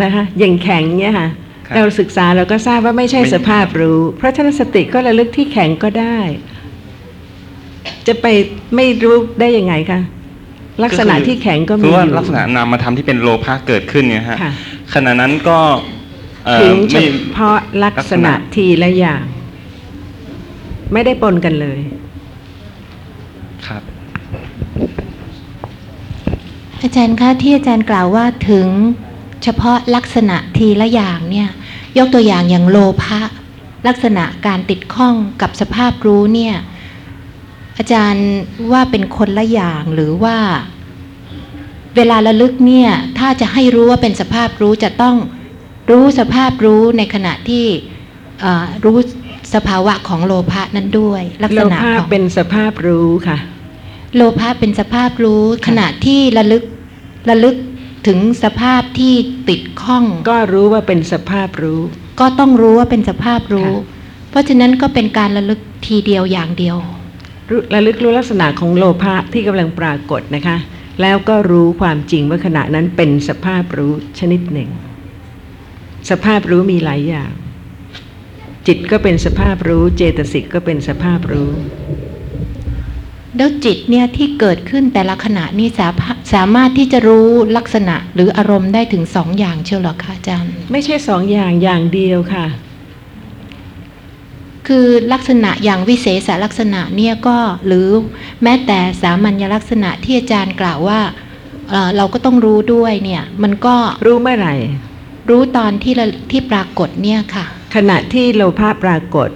[0.03, 1.29] นะคะอย่างแข็งเนี่ยค่ะ
[1.67, 6.19] ครับเราศึกษาเราก็ทราบว่าไม่ใช่ไม่สภาพรู้ เพราะฉะนั้นสติก็ระลึกที่แข็งก็ได้
[8.07, 8.27] จะไป
[8.77, 10.01] ไม่รู้ได้ยังไงคะ
[10.85, 14.53] ลักษณะที่แข็งก็มีคืออว่ายู่ลักษณะนามธรรมที่เป็นโลภะเกิดขึ้นเนี่ยฮะค่ะ
[14.95, 15.59] ขณะนั้นก็
[16.47, 17.03] เอ่อถึงเฉไม่
[17.37, 19.25] พาะลักษณะลักษณะทีละอย่าง
[20.93, 21.81] ไม่ได้ปนกันเลย
[23.67, 23.83] ครับ
[26.83, 28.67] อาจารย์คะที่อาจารย์กล่าวว่าถึง
[29.43, 31.49] เฉพาะลักษณะทีละอย่างเนี่ย
[31.99, 33.21] ยกตัวอย่างอย่างโลภะ
[33.89, 36.55] ลักษณะการติดข้องกับสภาพรู้เนี่ย
[37.79, 38.29] อาจารย์
[38.73, 40.37] ว่าเป็นคนละอย่างหรือว่า
[41.97, 45.17] เวลาระลึกเนี่ย ถ้าจะให้รู้ว่าเป็นสภาพรู้จะต้อง
[45.91, 47.65] รู้สภาพรู้ในขณะที่
[48.41, 48.99] เอ่อรู้
[49.55, 53.39] สภาวะของโลภะนั้นด้วย ลักโลษณะภะของเป็นสภาพรู้ค่ะ
[54.17, 56.65] โลภะเป็นสภาพรู้ค่ะขณะที่ระลึก
[57.31, 57.57] ระลึก
[58.07, 59.15] ถึงสภาพที่
[59.49, 61.81] ติดข้อง ก็รู้ว่าเป็นสภาพรู้
[62.21, 63.95] ก็ต้องรู้ว่าเป็นสภาพรู้ค่ะ
[64.31, 66.77] เพราะฉะนั้นก็เป็นการระลึกทีเดียวอย่างเดียว
[67.51, 70.57] รู้ระลึกรู้ลักษณะของโลภะที่กำลังปรากฏนะคะ
[71.03, 74.71] แล้วก็รู้ความจริงว่าขณะนั้นเป็นสภาพรู้ชนิดหนึ่ง
[76.11, 77.31] สภาพรู้มีหลายอย่าง
[78.67, 81.51] จิตก็เป็นสภาพรู้เจตสิกก็เป็นสภาพรู้
[83.37, 86.01] แล้วจิตเนี่ยที่เกิดขึ้นแต่ละขณะนี่สาพ
[86.35, 92.47] สามารถที่จะรู้ลักษณะหรืออารมณ์ได้ถึงสองอย่างเชียวเหรอคะอาจารย์ ไม่ใช่สองอย่างอย่างเดียวค่ะ
[94.67, 97.37] คือลักษณะอย่างวิเศษลักษณะเนี่ยก็
[97.67, 97.89] หรือ
[98.43, 101.01] แม้แต่สามัญลักษณะที่อาจารย์กล่าวว่า
[101.71, 103.75] เอ่อเราก็ต้องรู้ด้วยเนี่ย มันก็
[104.07, 104.55] รู้เมื่อไหร่
[105.31, 107.45] รู้ตอนที่ระที่ปรากฏเนี่ยค่ะ
[107.77, 109.29] ขณะที่โลภะปรากฏ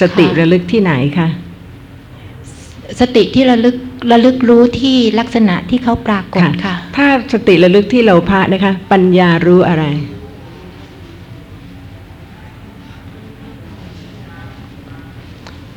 [0.00, 1.28] สติค่ะระลึกที่ไหนคะ
[3.00, 3.76] สติที่ระลึก
[4.12, 9.84] ระลึกรู้ที่ลักษณะที่เขาปรากฏค่ะ ถ้าสติระลึกที่โลภะนะคะ ปัญญารู้อะไร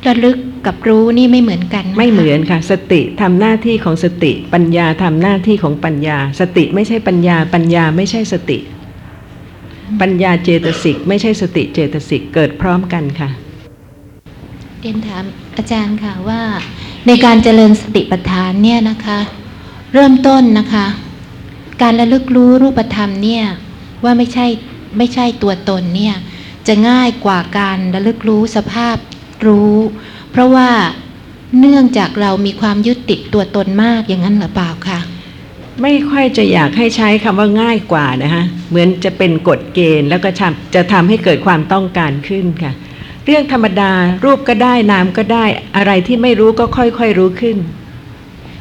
[0.08, 0.36] ระลึก
[0.66, 8.58] กับรู้นี่ไม่เหมือนกันนะคะไม่เหมือนค่ะ สติทำหน้าที่ของสติ ปัญญาทำหน้าที่ของปัญญา สติไม่ใช่ปัญญา ปัญญาไม่ใช่สติ
[10.00, 13.30] ปัญญาเจตสิก ไม่ใช่สติเจตสิกเกิดพร้อมกันค่ะ
[14.80, 15.24] เรียนถาม
[15.56, 16.40] อาจารย์ค่ะว่า
[17.06, 19.18] ในการเจริญสติปัฏฐานเนี่ยนะคะ
[19.94, 20.86] เริ่มต้นนะคะ
[21.82, 23.44] การระลึกรู้รูปธรรมเนี่ย
[24.04, 24.46] ว่าไม่ใช่
[24.98, 26.14] ไม่ใช่ตัวตนเนี่ย
[26.66, 28.96] จะง่ายกว่าการระลึกรู้สภาพ
[29.46, 29.74] รู้
[30.32, 30.70] เพราะว่า
[31.58, 34.98] เนื่องจากเรามีความยึดติดตัวตนมากอย่างนั้นหรือเปล่าคะ
[35.82, 42.72] ไม่ค่อยจะอยากให้ใช้คำว่าง่ายกว่านะคะเหมือนจะเป็นกฎเกณฑ์แล้วก็ทำจะทำให้เกิดความต้องการขึ้นค่ะ
[43.24, 43.92] เรื่องธรรมดา
[44.24, 45.44] รูปก็ได้นามก็ได้
[45.76, 47.56] อะไรที่ไม่รู้ก็ค่อยๆรู้ขึ้น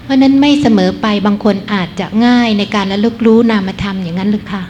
[0.03, 4.63] เพราะฉะนั้นไม่เสมอไปบางคนอาจจะง่ายในการระลึกรู้นามธรรมอย่างนั้นหรือคะ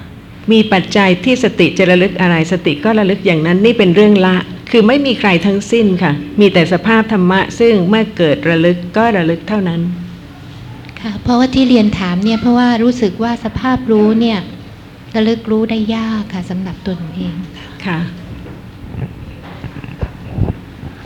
[0.51, 4.36] มีปัจจัยที่สติจะระลึกอะไรสติก็ระลึกอย่างนั้นนี่เป็นเรื่องละ
[4.70, 9.82] คือไม่มีใครทั้งสิ้นค่ะ มีแต่สภาพธรรมะ ซึ่งเมื่อเกิดระลึกก็ระลึกเท่านั้น
[11.01, 14.39] ค่ะ เพราะว่าที่เรียนถามเนี่ยเพราะว่ารู้สึกว่าสภาพรู้เนี่ย
[15.16, 17.99] ระลึกรู้ได้ยากค่ะสำหรับตัวหนูเองค่ะค่ะ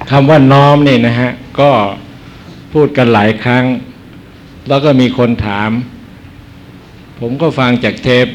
[0.10, 1.72] คำว่าน้อมนี่นะฮะ ก็
[2.74, 3.66] พูดกันหลายครั้ง
[4.70, 5.72] แล้วก็มีคนถาม
[7.20, 8.28] ผมก็ฟังจากเทป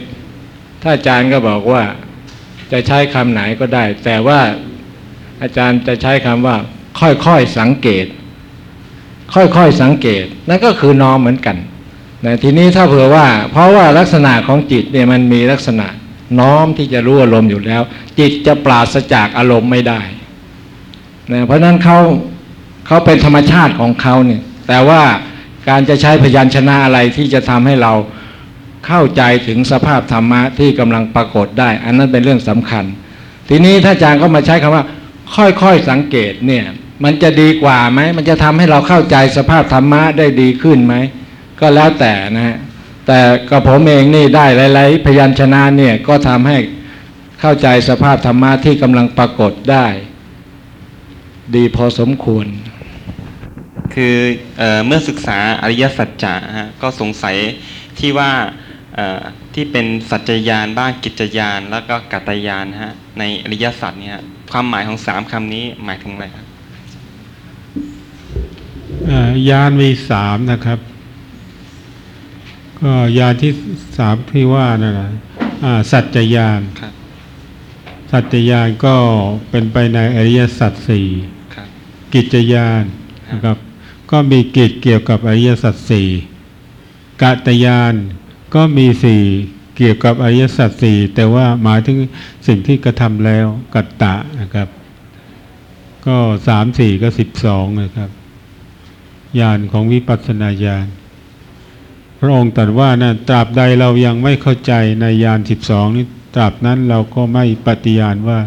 [0.83, 1.83] ถ้าอาจารย์ก็บอกว่า
[2.73, 4.41] จะใช้คำไหนก็ได้ แต่ว่า
[5.45, 6.57] อาจารย์จะใช้คำว่า
[7.01, 8.07] ค่อยๆสังเกต
[9.35, 11.57] ค่อยๆสังเกต นั่นก็คือน้อมเหมือนกัน
[12.25, 15.87] นะทีนี้ถ้าเผื่อว่า เพราะว่าลักษณะของจิตเนี่ยมันมีลักษณะ
[16.41, 17.83] น้อมที่จะรู้อารมณ์อยู่แล้ว
[18.19, 20.01] จิตจะปราศจากอารมณ์ไม่ได้
[21.33, 21.99] นะเพราะฉะนั้นเขา
[22.87, 25.03] เขาเป็นธรรมชาติของเขาเนี่ย แต่ว่า
[25.69, 27.93] การจะใช้พยัญชนะอะไรที่จะทำให้เรา
[28.87, 32.85] เข้าใจถึงสภาพธรรมะที่กำลังปรากฏได้ อันนั้นเป็นเรื่องสำคัญ
[33.49, 34.85] ทีนี้ถ้าอาจารย์เขามาใช้คำว่า
[35.37, 36.65] ค่อยๆสังเกตเนี่ย
[37.05, 40.95] มันจะดีกว่าไหม มันจะทำให้เราเข้าใจสภาพธรรมะได้ดีขึ้นไหม
[41.61, 42.59] ก็แล้วแต่นะฮะ
[43.07, 43.19] แต่
[43.51, 46.59] กับผมเองนี่ได้หลาย ๆ พยัญชนะเนี่ยก็ทำให้
[47.41, 49.87] เข้าใจสภาพธรรมะที่กำลังปรากฏได้
[51.55, 52.47] ดีพอสมควร
[53.95, 54.17] คือ
[54.59, 57.37] เออเมื่อศึกษาอริยสัจจะฮะก็สงสัย
[57.99, 58.33] ที่ว่า
[59.55, 64.21] ที่เป็นสัจจยานบ้างกิจยานแล้วก็กัตยานฮะในอริยสัจเนี่ย
[64.57, 66.47] ความหมายของสามคำนี้หมายถึงอะไรครับ
[69.07, 70.79] เอ่อยานมีสามนะครับ
[72.81, 73.53] ก็ยานที่
[73.99, 75.09] สามที่ว่านั่นแหละ
[75.65, 76.93] อ่าสัจจยานครับ
[78.11, 78.97] สัจจยานก็
[79.51, 81.07] เป็นไปในอริยสัจสี่
[81.55, 81.69] ครับ
[82.15, 82.85] กิจยาน
[83.31, 83.59] นะครับ
[84.11, 86.09] ก็มีกิจเกี่ยวกับอริยสัจสี่
[87.23, 87.95] กตยาน
[88.55, 89.23] ก็มีสี่
[89.77, 91.97] เกี่ยวกับอริยสัจสี่แต่ว่าหมายถึง
[92.47, 94.69] สิ่งที่กระทำแล้วกัตตะนะครับ
[96.07, 96.17] ก็
[96.49, 98.11] สามสี่ก็สิบสองนะครับ
[99.41, 100.87] ญาณของวิปัสสนาญาณ
[102.21, 106.05] พระองค์ตรัสว่านะตราบใดเรายังไม่เข้าใจในญาณสิบสองนี้
[106.35, 108.39] ตราบนั้นเราก็ไม่ปฏิญาณว่า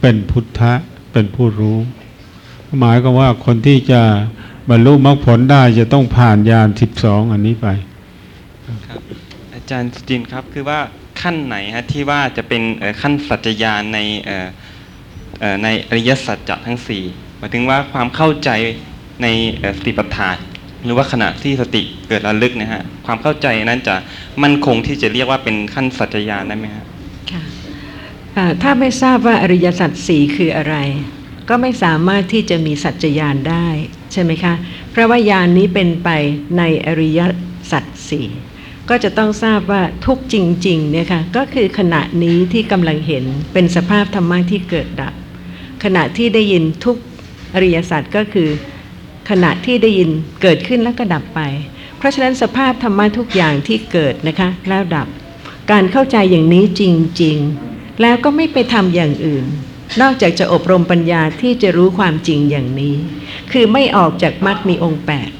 [0.00, 0.74] เป็นพุทธะ
[1.12, 1.78] เป็นผู้รู้
[2.78, 4.02] หมายก็ว่าคนที่จะ
[4.70, 7.68] บรรลุมรรคผลได้จะต้องผ่านญาณสิบสองอันนี้ไป
[9.70, 10.80] จารย์สุจินครับ คือว่า
[11.20, 12.62] ขั้นไหนฮะที่ว่าจะเป็น
[13.02, 13.98] ขั้นสัจจญาณใน
[15.62, 17.04] ในอริยสัจจะทั้งสี่
[17.38, 18.50] หมายถึงว่าความเข้าใจ
[19.22, 19.26] ใน
[19.78, 20.36] สติปัฏฐาน
[20.84, 23.96] หรือว่าขณะที่สติเกิดระลึกนะฮะความเข้าใจนั้นจะ
[24.42, 26.84] มั่นคงที่จะเรียกว่าเป็นขั้นสัจจญาณได้ไหมฮะ
[27.32, 27.42] ค่ะ
[28.62, 30.76] ถ้าไม่ทราบว่าอริยสัจสี่คืออะไร
[31.48, 33.66] ก็ไม่สามารถที่จะมีสัจจญาณได้
[34.12, 34.54] ใช่ไหมคะ
[34.90, 36.08] เพราะว่าญาณนนี้เป็นไป
[36.58, 37.20] ในอริย
[37.70, 38.26] สัจสี่
[38.88, 40.36] ก็จะต้องทราบว่าทุกจ
[40.66, 45.14] ริงๆเนี่ยค่ะก็คือขณะนี้ที่กำลังเห็นเป็นสภาพธรรมะที่เกิดดับ
[45.84, 46.96] ขณะที่ได้ยินทุก
[47.54, 48.48] อริยสัจก็คือ
[49.30, 50.10] ขณะที่ได้ยิน
[50.42, 51.40] เกิดขึ้นแล้วก็ดับไป
[51.98, 55.08] เพราะฉะนั้นสภาพธรรมะทุกอย่างที่เกิดนะคะแล้วดับ
[55.70, 56.82] การเข้าใจอย่างนี้จ
[57.22, 59.44] ริงๆ แล้วก็ไม่ไปทำอย่างอื่น
[60.00, 62.94] นอกจากจะอบรมปัญญาที่จะรู้ความจริงอย่างนี้
[63.52, 65.37] คือไม่ออกจากมรรคมีองค์8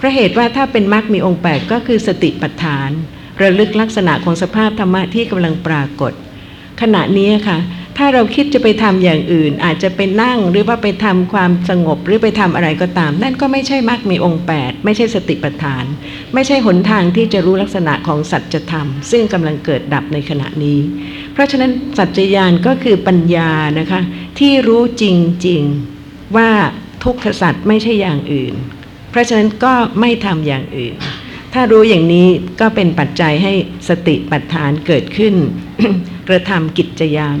[0.00, 2.90] พราะเหตุว่าถ้าเป็นมรรคมีองค์แปดก็คือสติปัฏฐาน
[3.42, 6.12] ระลึกลักษณะของสภาพธรรมะที่กำลังปรากฏ
[6.80, 7.58] ขณะนี้ค่ะ
[7.98, 15.84] ถ้าเราคิดจะไปทำอย่างอื่น อาจจะไปนั่งหรือว่าไปทำความสงบหรือไปทำอะไรก็ตาม นั่นก็ไม่ใช่มรรคมีองค์แปดไม่ใช่สติปัฏฐาน
[16.34, 20.78] ไม่ใช่หนทางที่จะรู้ลักษณะของสัจธรรม ซึ่งกำลังเกิดดับในขณะนี้
[21.32, 24.00] เพราะฉะนั้นสัจจญาณก็คือปัญญานะคะ
[24.38, 25.04] ที่รู้จ
[25.46, 26.50] ริงๆว่า
[27.04, 28.54] ทุกขสัตว์ไม่ใช่อย่างอื่น
[29.10, 30.94] เพราะฉะนั้นก็ไม่ทำอย่างอื่น
[31.54, 32.26] ถ้ารู้อย่างนี้
[32.60, 33.52] ก็เป็นปัจจัยให้
[33.88, 35.34] สติปัฏฐานเกิดขึ้น
[36.28, 37.38] กระทำกิจยาน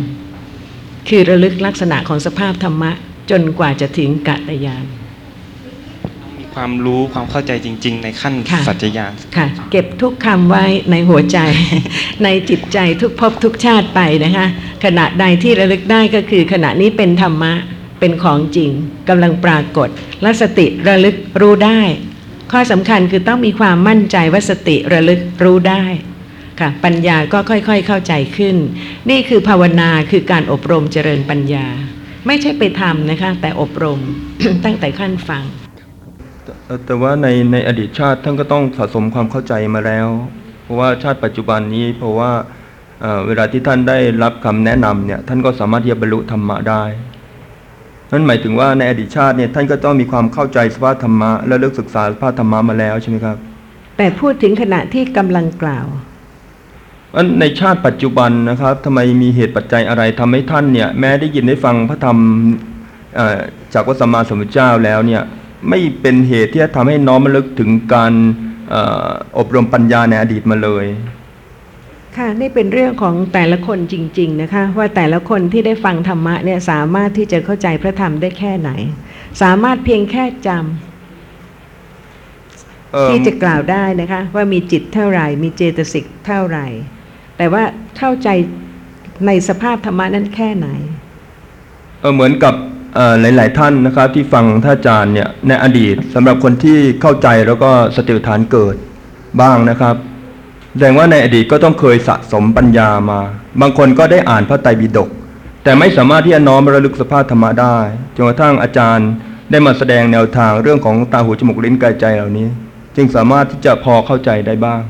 [1.08, 2.92] คือระลึกลักษณะของสภาพธรรมะ
[3.30, 4.84] จนกว่าจะถึงกัตยาน
[6.38, 11.38] มีความรู้ความเข้าใจจริง ๆ ในขั้นค่ะสัจจญาณค่ะ เก็บทุกคำไว้ในหัวใจ
[12.24, 14.46] ในจิตใจทุกภพทุกชาติไปนะคะ
[14.84, 17.52] ขณะใดที่ระลึกได้ก็คือขณะนี้เป็นธรรมะ
[18.00, 18.70] เป็นของจริง
[19.08, 19.88] กำลังปรากฏ
[20.22, 21.80] และสติระลึกรู้ได้
[22.52, 25.84] ข้อสำคัญคือต้องมีความมั่นใจว่าสติระลึกรู้ได้
[26.60, 28.56] ค่ะปัญญาก็ค่อยๆเข้าใจขึ้น
[29.10, 31.66] นี่คือภาวนาคือการอบรมเจริญปัญญา
[32.26, 34.00] ไม่ใช่ไปทำนะคะ แต่อบรม
[34.64, 35.44] ตั้งแต่ขั้นฟัง
[36.86, 40.08] แต่ว่าในในอดีตชาติท่านก็ต้องสะสมความเข้าใจมาแล้ว
[40.62, 42.30] เพราะว่าชาติปัจจุบันนี้เพราะว่า
[43.00, 46.84] เอ่อเวลาที่ท่านได้รับคำแนะนำเนี่ยท่านก็สามารถที่จะบรรลุธรรมะได้
[48.12, 53.36] นั่นหมายถึงว่าในอดีตชาติเนี่ยท่านก็ต้องมีความเข้าใจสภาพธรรมะ และเลิกศึกษาสภาพธรรมะมาแล้วใช่ไหมครับ
[53.96, 55.86] แต่พูดถึงขณะที่กำลังกล่าว
[57.14, 62.16] ว่าในชาติปัจจุบันนะครับทำไมมีเหตุปัจจัยอะไรทำให้ท่านเนี่ย แม้ได้ยินได้ฟังพระธรรม
[63.16, 63.38] เอ่อ
[63.74, 65.22] จากพระสัมมาสัมพุทธเจ้าแล้วเนี่ย
[65.68, 68.12] ไม่เป็นเหตุที่จะทำให้น้อมระลึกถึงการ
[68.70, 69.08] เอ่อ
[69.38, 70.86] อบรมปัญญาในอดีตมาเลย
[72.18, 78.70] ค่ะนี่เป็นเรื่องของแต่ละคนจริง ๆนะคะ ว่าแต่ละคนที่ได้ฟังธรรมะเนี่ยสามารถที่จะเข้าใจพระธรรมได้แค่ไหน
[79.42, 80.48] สามารถเพียงแค่จ
[82.92, 86.66] เอ่อำที่จะกล่าวได้นะคะ ว่ามีจิตเท่าไหร่ มีเจตสิกเท่าไหร่
[87.36, 87.62] แต่ว่า
[87.98, 88.28] เข้าใจ
[89.26, 90.68] ในสภาพธรรมะนั้นแค่ไหน
[92.00, 92.54] เออเหมือนกับ
[92.94, 98.76] เอ่อหลาย ๆ ท่านนะครับ ที่ฟังท่านอาจารย์เนี่ยในอดีตสำหรับคนที่เข้าใจแล้วก็สติปัฏฐานเกิด
[99.40, 99.96] บ้างนะครับ
[100.72, 103.20] แสดงว่าในอดีตก็ต้องเคยสะสมปัญญามา
[103.60, 105.08] บางคนก็ได้อ่านพระไตรปิฎก
[105.64, 107.78] แต่ไม่สามารถที่จะน้อมระลึกสภาพธรรมะได้
[108.16, 109.08] จนกระทั่งอาจารย์
[109.50, 112.48] ได้มาแสดงแนวทางเรื่องของตาหูจมูกลิ้นกายใจเหล่านี้
[112.96, 114.80] จึงสามารถที่จะพอเข้าใจได้บ้าง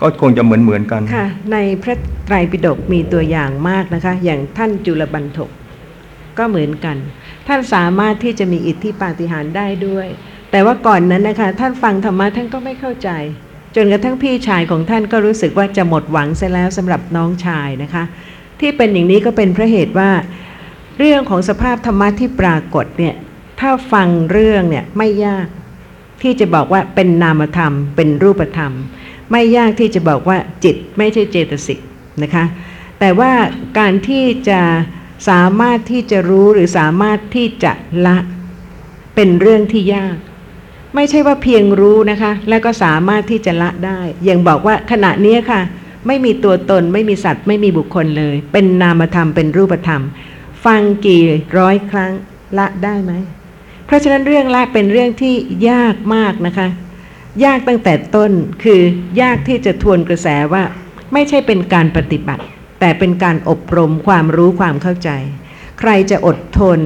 [0.00, 5.50] ก็คงจะเหมือนเหมือนๆกันค่ะ ในพระไตรปิฎกมีตัวอย่างมากนะคะ อย่างท่านจุลบันทก
[6.38, 6.96] ก็เหมือนกัน
[7.48, 10.08] ท่านสามารถที่จะมีอิทธิปาฏิหาริย์ได้ด้วย
[10.50, 13.10] แต่ว่าก่อนนั้นนะคะ ท่านฟังธรรมะท่านก็ไม่เข้าใจ
[13.80, 18.04] จนกระทั่งพี่ชายของท่านก็รู้สึกว่าจะหมดหวังเสียแล้วสำหรับน้องชายนะคะ
[18.60, 20.10] ที่เป็นอย่างนี้ก็เป็นเพราะเหตุว่า
[20.98, 23.14] เรื่องของสภาพธรรมะที่ปรากฏเนี่ย
[23.60, 25.46] ถ้าฟังเรื่องเนี่ยไม่ยาก
[26.22, 28.72] ที่จะบอกว่าเป็นนามธรรม เป็นรูปธรรม
[29.32, 31.78] ไม่ยากที่จะบอกว่าจิตไม่ใช่เจตสิก
[32.22, 32.44] นะคะ
[33.00, 33.32] แต่ว่า
[33.78, 34.60] การที่จะ
[35.28, 37.72] สามารถที่จะรู้หรือสามารถที่จะ
[38.06, 38.16] ละ
[39.14, 40.16] เป็นเรื่องที่ยาก
[41.00, 45.60] ไม่ใช่ว่าเพียงรู้นะคะ แล้วก็สามารถที่จะละได้อย่างบอกว่าขณะนี้ค่ะ
[46.06, 50.02] ไม่มีตัวตนไม่มีสัตว์ ไม่มีบุคคลเลย เป็นนามธรรมเป็นรูปธรรม
[50.64, 51.22] ฟังกี่
[51.58, 52.12] ร้อยครั้ง
[52.58, 53.12] ละได้ไหม
[53.86, 55.34] เพราะฉะนั้นเรื่องละเป็นเรื่องที่
[55.70, 56.68] ยากมากนะคะ
[57.44, 58.32] ยากตั้งแต่ต้น
[58.64, 58.80] คือ
[59.22, 60.62] ยากที่จะทวนกระแสว่า
[61.12, 62.44] ไม่ใช่เป็นการปฏิบัติ
[62.80, 65.10] แต่เป็นการอบรมความรู้ความเข้าใจ
[65.80, 66.80] ใครจะอดทน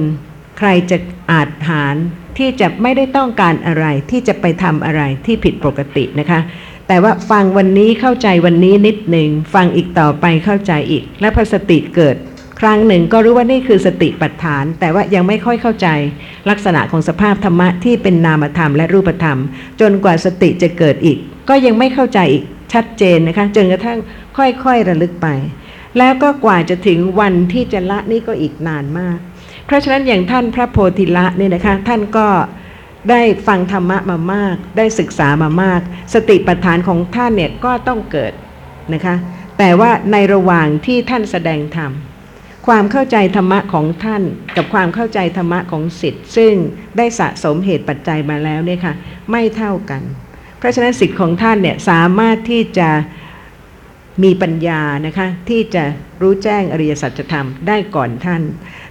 [0.57, 0.97] ใครจะ
[1.31, 1.95] อาจหาร
[2.37, 6.39] ที่จะไม่ได้ต้องการอะไรที่จะไปทำอะไรที่ผิดปกตินะคะ
[6.87, 12.15] แต่ว่าฟังวันนี้เข้าใจวันนี้นิดหนึ่งฟังอีกต่อไปเข้าใจอีก และพอสติเกิด
[12.59, 15.87] ครั้งหนึ่งก็รู้ว่านี่คือสติปัฏฐาน แต่ว่ายังไม่ค่อยเข้าใจ
[16.49, 19.39] ลักษณะของสภาพธรรมะที่เป็นนามธรรมและรูปธรรม
[19.81, 21.17] จนกว่าสติจะเกิดอีก
[21.49, 23.99] ก็ยังไม่เข้าใจอีกชัดเจนนะคะจนกระทั่ง
[24.37, 25.27] ค่อยๆระลึกไป
[25.97, 29.17] แล้วก็กว่าจะถึงวันที่จะละนี่ก็อีกนานมาก
[29.65, 32.27] เพราะฉะนั้นอย่างท่านพระโพธิละเนี่ยนะคะท่านก็
[33.09, 35.81] ได้ฟังธรรมะมามาก ได้ศึกษามามาก
[36.13, 38.33] สติปัฏฐานของท่านเนี่ยก็ต้องเกิด
[38.93, 39.15] นะคะ
[39.57, 41.91] แต่ว่าในระหว่างที่ท่านแสดงธรรม
[42.67, 44.23] ความเข้าใจธรรมะของท่าน
[44.55, 46.53] กับความเข้าใจธรรมะของสิทธิ์ ซึ่ง
[46.97, 48.93] ได้สะสมเหตุปัจจัยมาแล้วเนี่ยค่ะ
[49.31, 50.01] ไม่เท่ากัน
[50.57, 52.89] เพราะฉะนั้นสิทธิ์ของท่านเนี่ยสามารถที่จะ
[54.23, 55.83] มีปัญญานะคะที่จะ
[56.21, 58.41] รู้แจ้งอริยสัจธรรมได้ก่อนท่าน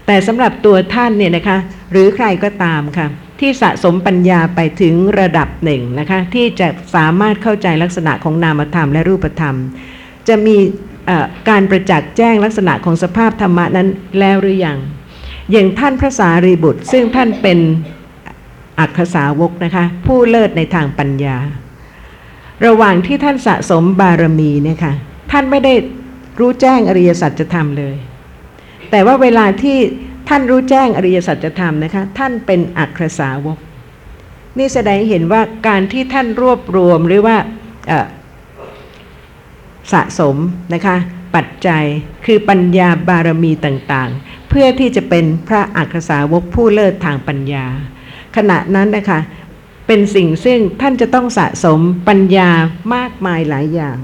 [0.06, 1.58] แต่สำหรับตัวท่านเนี่ยนะคะ
[1.92, 3.06] หรือใครก็ตามค่ะ
[3.40, 9.56] ที่สะสมปัญญาไปถึงระดับหนึ่งนะคะ ที่จะสามารถเข้าใจลักษณะของนามธรรมและรูปธรรม
[10.28, 10.56] จะมี
[11.48, 13.88] การประจักษ์แจ้งลักษณะของสภาพธรรมะนั้น
[14.18, 14.78] แล้วหรือยัง
[15.50, 17.58] อย่างท่านพระสารีบุตร ซึ่งท่านเป็น
[18.80, 21.36] อักขสาวกนะคะ ผู้เลิศในทางปัญญา
[22.66, 24.92] ระหว่างที่ท่านสะสมบารมีเนี่ยค่ะ
[25.32, 25.74] ท่านไม่ได้
[26.38, 27.96] รู้แจ้งอริยสัจธรรมเลย
[28.92, 29.76] แต่ว่าเวลาที่
[30.28, 33.58] ท่านรู้แจ้งอริยสัจธรรมนะคะ ท่านเป็นอักขสาวก
[34.58, 37.36] นี่แสดงให้เห็นว่าการที่ท่านรวบรวมหรือว่า
[39.92, 40.36] สะสม
[40.74, 40.96] นะคะ
[41.34, 41.84] ปัจจัย
[42.26, 47.66] คือปัญญาบารมีต่างๆ เพื่อที่จะเป็นพระอักขสาวกผู้เลิศทางปัญญา
[48.36, 49.20] ขณะนั้นนะคะ
[49.86, 52.50] เป็นสิ่งซึ่งท่านจะต้องสะสมปัญญา
[52.94, 53.98] มากมายหลายอย่าง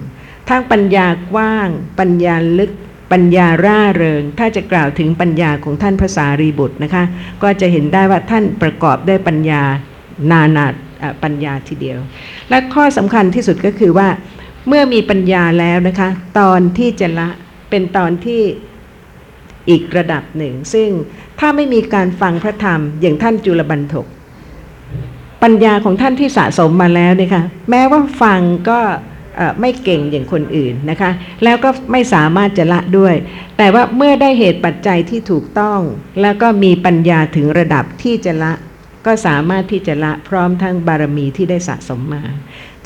[0.48, 1.68] ทั้งปัญญากว้าง
[1.98, 2.72] ปัญญาลึก
[3.12, 7.04] ปัญญาร่าเริง ถ้าจะกล่าวถึงปัญญาของท่านพระสารีบุตรนะคะ
[7.42, 9.62] ก็จะเห็นได้ว่าท่านประกอบด้วยปัญญา
[10.30, 10.66] นานา
[11.22, 11.98] ปัญญาทีเดียว
[12.48, 14.08] และข้อสำคัญที่สุดก็คือว่า
[14.68, 17.28] เมื่อมีปัญญาแล้วนะคะ ตอนที่จะละ
[17.70, 18.42] เป็นตอนที่
[19.68, 20.88] อีกระดับหนึ่ง ซึ่ง
[21.38, 24.06] ถ้าไม่มีการฟังพระธรรม อย่างท่านจุลบันทก
[25.42, 28.80] ปัญญาของท่านที่สะสมมาแล้วนี่ยค่ะแม้ว่าฟังก็
[29.60, 31.10] ไม่เก่งอย่างคนอื่นนะคะ
[31.44, 33.14] แล้วก็ไม่สามารถจะละด้วย
[33.58, 35.80] แต่ว่าเมื่อได้เหตุปัจจัยที่ถูกต้อง
[36.22, 38.52] แล้วก็มีปัญญาถึงระดับที่จะละ
[39.06, 42.22] ก็สามารถที่จะละพร้อมทั้งบารมีที่ได้สะสมมา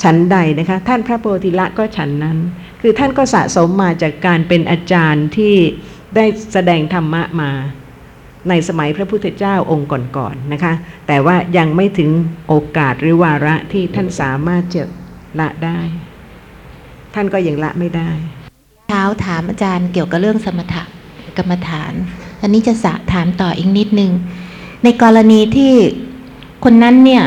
[0.03, 2.37] ฉันใดนะคะท่านพระโพธิละก็ฉันนั้น
[2.81, 5.55] คือท่านก็สะสมมาจากการเป็นอาจารย์ที่
[6.15, 7.51] ได้แสดงธรรมะมา
[8.49, 10.73] ในสมัยพระพุทธเจ้าองค์ก่อนๆนะคะ
[11.07, 12.09] แต่ว่ายังไม่ถึง
[12.47, 14.83] โอกาสหรือวาระที่ท่านสามารถจะ
[15.39, 15.79] ละได้
[17.13, 18.11] ท่านก็ยังละไม่ได้
[18.89, 20.75] เช้าถามอาจารย์เกี่ยวกับเรื่องสมถ
[21.37, 21.93] กรรมฐาน
[22.41, 24.11] อันนี้จะสะถามต่ออีกนิดนึง
[24.83, 25.73] ในกรณีที่
[26.63, 27.23] คนนั้นเนี่ย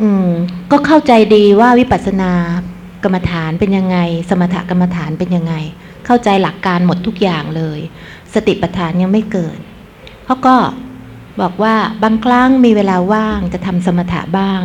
[0.00, 0.28] อืม
[0.70, 2.32] ก็เข้าใจดีว่าวิปัสสนา
[3.04, 3.98] กรรมฐานเป็นยังไง
[4.30, 5.54] สมถกรรมฐานเป็นยังไง
[6.06, 7.80] เข้าใจหลักการหมดทุกอย่างเลย
[8.34, 9.58] สติปัฏฐานยังไม่เกิด
[10.24, 10.56] เขาก็
[11.40, 14.62] บอกว่าบางครั้งมีเวลาว่างจะทำสมถะบ้าง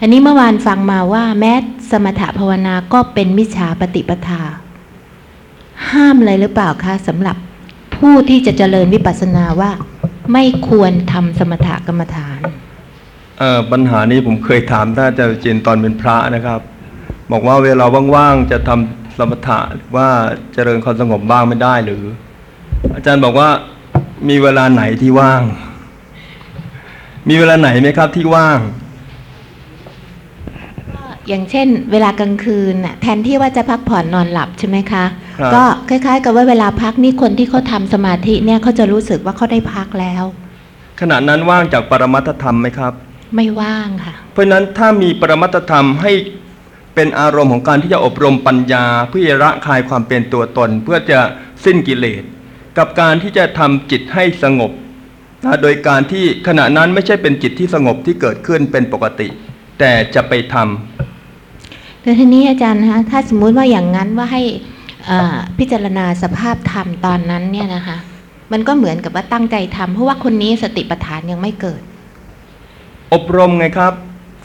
[0.00, 1.52] อันนี้เมื่อวานฟังมาว่าแม้
[1.90, 4.42] สมถภาวนาก็เป็นมิจฉาปฏิปทา
[5.90, 7.36] ห้ามอะไรหรือเปล่าคะสำหรับ
[7.96, 9.70] ผู้ที่จะเจริญวิปัสสนาว่า
[10.32, 12.40] ไม่ควรทำสมถกรรมฐาน
[13.38, 16.60] เอ่อปัญหานี้ผมเคยถามท่านอาจารย์จินตอนเป็นพระนะครับ
[17.32, 17.84] บอกว่าเวลา
[18.14, 19.58] ว่างๆจะทำสมถะ
[19.96, 20.08] ว่า
[20.54, 22.04] เจริญความสงบบ้างไม่ได้หรือ
[22.94, 23.48] อาจารย์บอกว่า
[24.28, 25.42] มีเวลาไหนที่ว่าง
[27.28, 28.58] มีเวลาไหนไหมครับที่ว่าง
[31.28, 35.04] อย่างเช่น เวลากลางคืนน่ะแทนที่ว่าจะพักผ่อนนอนหลับใช่ไหมคะ
[35.38, 40.24] ครับ ก็คล้าย ๆ กับว่าเวลาพักนี่คนที่เขาทำสมาธิเนี่ยเขาจะรู้สึกว่าเขาได้พักแล้ว
[41.00, 42.92] ขณะนั้นว่างจากปรมัตถธรรมไหมครับ
[43.36, 46.12] ไม่ว่างค่ะ เพราะฉะนั้นถ้ามีปรมัตถธรรมให้
[46.94, 51.18] เป็นอารมณ์ของการที่จะอบรมปัญญา เพื่อจะละคายความเป็นตัวตน เพื่อจะ
[51.64, 52.22] สิ้นกิเลส
[52.78, 54.72] กับการที่จะทำจิตให้สงบ
[55.44, 59.28] นะโดยการที่ขณะนั้นไม่ใช่เป็นจิตที่สงบที่เกิดขึ้นเป็นปกติ
[59.78, 61.07] แต่จะไปทำ
[62.08, 64.42] แต่ทีนี้อาจารย์นะคะถ้าสมมุติว่าอย่างนั้นว่าให้
[65.06, 67.96] เอ่อพิจารณาสภาพธรรมตอนนั้นเนี่ยนะคะ
[68.52, 71.80] มันก็เหมือนกับว่าตั้งใจทำเพราะว่าคนนี้สติปัฏฐานยังไม่เกิด
[73.14, 73.92] อบรมไงครับ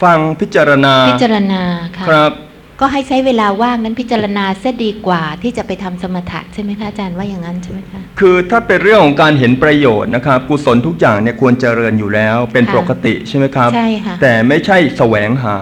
[0.02, 1.62] ฟังพิจารณาพิจารณา
[1.96, 2.32] ค่ะครับ
[2.80, 15.56] ก็ให้ใช้เวลาว่างนั้นพิจารณาเสียดีกว่าที่จะไปทำสมถะใช่ไหมคะอาจารย์ว่าอย่างนั้นใช่ไหมคะคือถ้าเป็นเรื่องของการเห็นประโยชน์นะครับกุศลทุกอย่างเนี่ยควรเจริญอยู่แล้ว เป็นค่ะปกติใช่ไหมครับใช่ค่ะแต่ไม่ใช่แสวงหา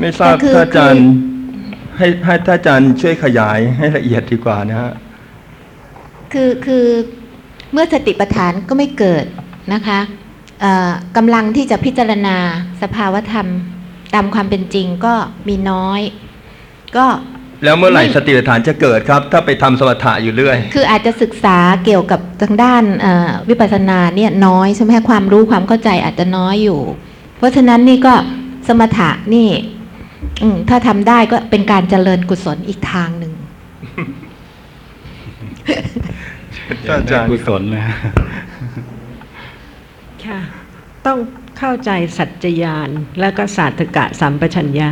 [0.00, 1.06] ไม่ทราบแต่คือถ้าอาจารย์
[1.96, 4.92] ให้ให้ถ้าอาจารย์ช่วยขยายให้ละเอียดดีกว่านะฮะ
[6.32, 6.86] คือคือ
[7.72, 9.24] เมื่อสติปัฏฐานก็ไม่เกิด
[9.74, 10.00] นะคะ
[10.60, 12.36] เอ่อกำลังที่จะพิจารณา
[12.82, 13.46] สภาวธรรม
[14.14, 15.14] ตามความเป็นจริงก็
[15.48, 16.00] มีน้อย
[16.96, 17.06] ก็
[17.64, 26.80] แล้วเมื่อไหร่ไม่สติปัฏฐานจะเกิดครับ ถ้าไปทำสมถะอยู่เรื่อย คืออาจจะศึกษาเกี่ยวกับทางด้านเอ่อวิปัสสนาเนี่ยน้อยใช่ไหมคะความรู้ความเข้าใจอาจจะน้อยอยู่
[27.38, 28.14] เพราะฉะนั้นนี่ก็
[28.68, 29.48] สมถะนี่
[30.42, 33.32] อืมถ้าทำได้ก็เป็นการเจริญกุศลอีกทางหนึ่ง
[36.68, 36.76] อา
[37.10, 37.84] จารย์กุศลนะ
[40.24, 40.40] ค่ะ
[41.06, 41.18] ต้อง
[41.58, 42.88] เข้าใจสัจจญาณ
[43.20, 44.88] แล้วก็ศาสตกะสัมปชัญญะ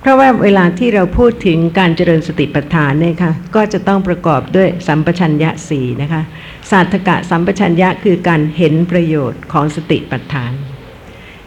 [0.00, 6.22] เพราะว่าเวลาที่เราพูดถึงการเจริญสติปัฏฐานเนี่ยค่ะก็จะต้องประกอบด้วยสัมปชัญญะสี่นะคะ
[6.70, 10.52] ศาสตกะสัมปชัญญะคือการเห็นประโยชน์ของสติปัฏฐาน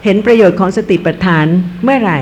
[0.03, 1.47] เห็นประโยชน์ของสติปัฏฐาน
[1.83, 2.19] เมื่อไหร่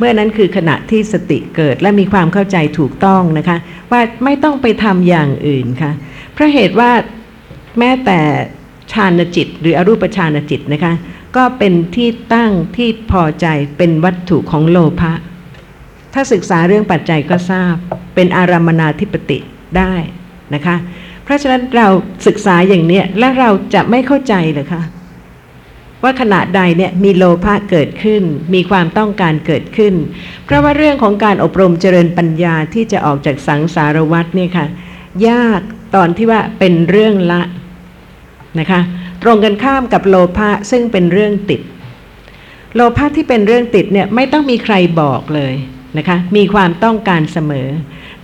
[0.00, 3.56] เมื่อนั้นคือขณะที่สติเกิดและมีความเข้าใจถูกต้องนะคะ
[3.92, 5.92] ว่าไม่ต้องไปทำอย่างอื่นค่ะ
[6.34, 6.90] เพราะเหตุว่า
[7.78, 8.18] แม้แต่
[8.92, 10.92] ฌานจิต หรืออรูปฌานจิตนะคะ
[11.36, 13.46] ก็เป็นที่ตั้งที่พอใจ
[13.76, 15.12] เป็นวัตถุของโลภะ
[16.14, 17.74] ถ้าศึกษาเรื่องปัจจัยก็ทราบ
[18.14, 19.38] เป็นอารามนาธิปติ
[19.78, 19.94] ได้
[20.54, 20.76] นะคะ
[21.24, 21.88] เพราะฉะนั้นเรา
[22.26, 24.82] ศึกษาอย่างเนี้ยและเราจะไม่เข้าใจเหรอคะ
[26.02, 28.22] ว่าขณะใดเนี่ยมีโลภะเกิดขึ้น
[28.54, 29.94] มีความต้องการเกิดขึ้น
[30.44, 34.66] เพราะว่าเรื่องของการอบรมเจริญปัญญาที่จะออกจากสังสารวัฏเนี่ยค่ะ
[35.28, 35.60] ยาก
[35.94, 37.42] ตอนที่ว่าเป็นเรื่องละ
[38.60, 38.80] นะคะ
[39.22, 41.60] ตรงกันข้ามกับโลภะซึ่งเป็นเรื่องติด
[42.74, 45.54] โลภะที่เป็นเรื่องติดเนี่ยไม่ต้องมีใครบอกเลย
[45.98, 47.68] นะคะ มีความต้องการเสมอ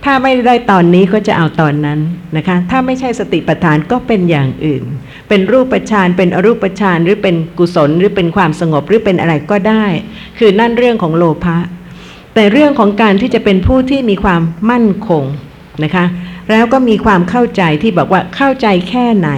[0.05, 1.99] ถ้าไม่ได้ตอนนี้ก็จะเอาตอนนั้น
[2.37, 4.83] นะคะ ถ้าไม่ใช่สติปัฏฐานก็เป็นอย่างอื่น
[5.29, 9.85] เป็นรูปฌานเป็นอรูปฌานหรือเป็นกุศลหรือเป็นความสงบหรือเป็นอะไรก็ได้
[10.37, 11.57] คือนั่นเรื่องของโลภะ
[12.35, 15.23] แต่เรื่องของการที่จะเป็นผู้ที่มีความมั่นคง
[15.83, 16.05] นะคะ
[16.51, 19.29] แล้วก็มีความเข้าใจที่บอกว่าเข้าใจแค่ไหน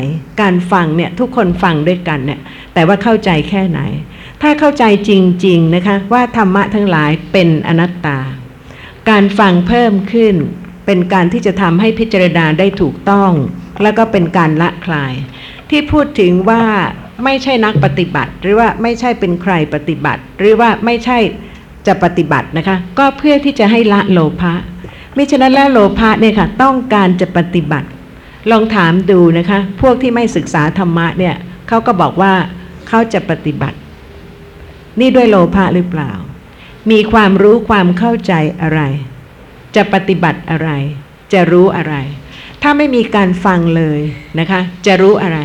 [0.42, 2.40] การฟังเนี่ยทุกคนฟังด้วยกันเนี่ย
[2.74, 3.80] แต่ว่าเข้าใจแค่ไหน
[4.42, 5.12] ถ้าเข้าใจจ
[5.46, 8.18] ริงๆนะคะว่าธรรมะทั้งหลายเป็นอนัตตา
[9.10, 10.36] การฟังเพิ่มขึ้น
[10.86, 13.32] เป็นการที่จะทำให้พิจารณาได้ถูกต้อง
[13.84, 15.14] แล้วก็เป็นการละคลาย
[15.70, 16.64] ที่พูดถึงว่า
[17.24, 21.18] ไม่ใช่นักปฏิบัติ หรือว่าไม่ใช่เป็นใครปฏิบัติ หรือว่าไม่ใช่
[21.88, 24.54] จะปฏิบัตินะคะ ก็เพื่อที่จะให้ละโลภะ
[25.18, 27.88] มิฉะนั้นล้วโลภะเนี่ยค่ะ ต้องการจะปฏิบัติ
[28.52, 31.36] ลองถามดูนะคะ พวกที่ไม่ศึกษาธรรมะเนี่ย
[31.68, 32.34] เขาก็บอกว่า
[32.88, 33.78] เขาจะปฏิบัติ
[35.00, 36.12] นี่ด้วยโลภะหรือเปล่า
[36.92, 38.82] มีความรู้ความเข้าใจอะไร
[39.76, 40.70] จะปฏิบัติอะไร
[41.34, 41.96] จะรู้อะไร
[42.62, 44.02] ถ้าไม่มีการฟังเลย
[44.40, 45.40] นะคะ จะรู้อะไร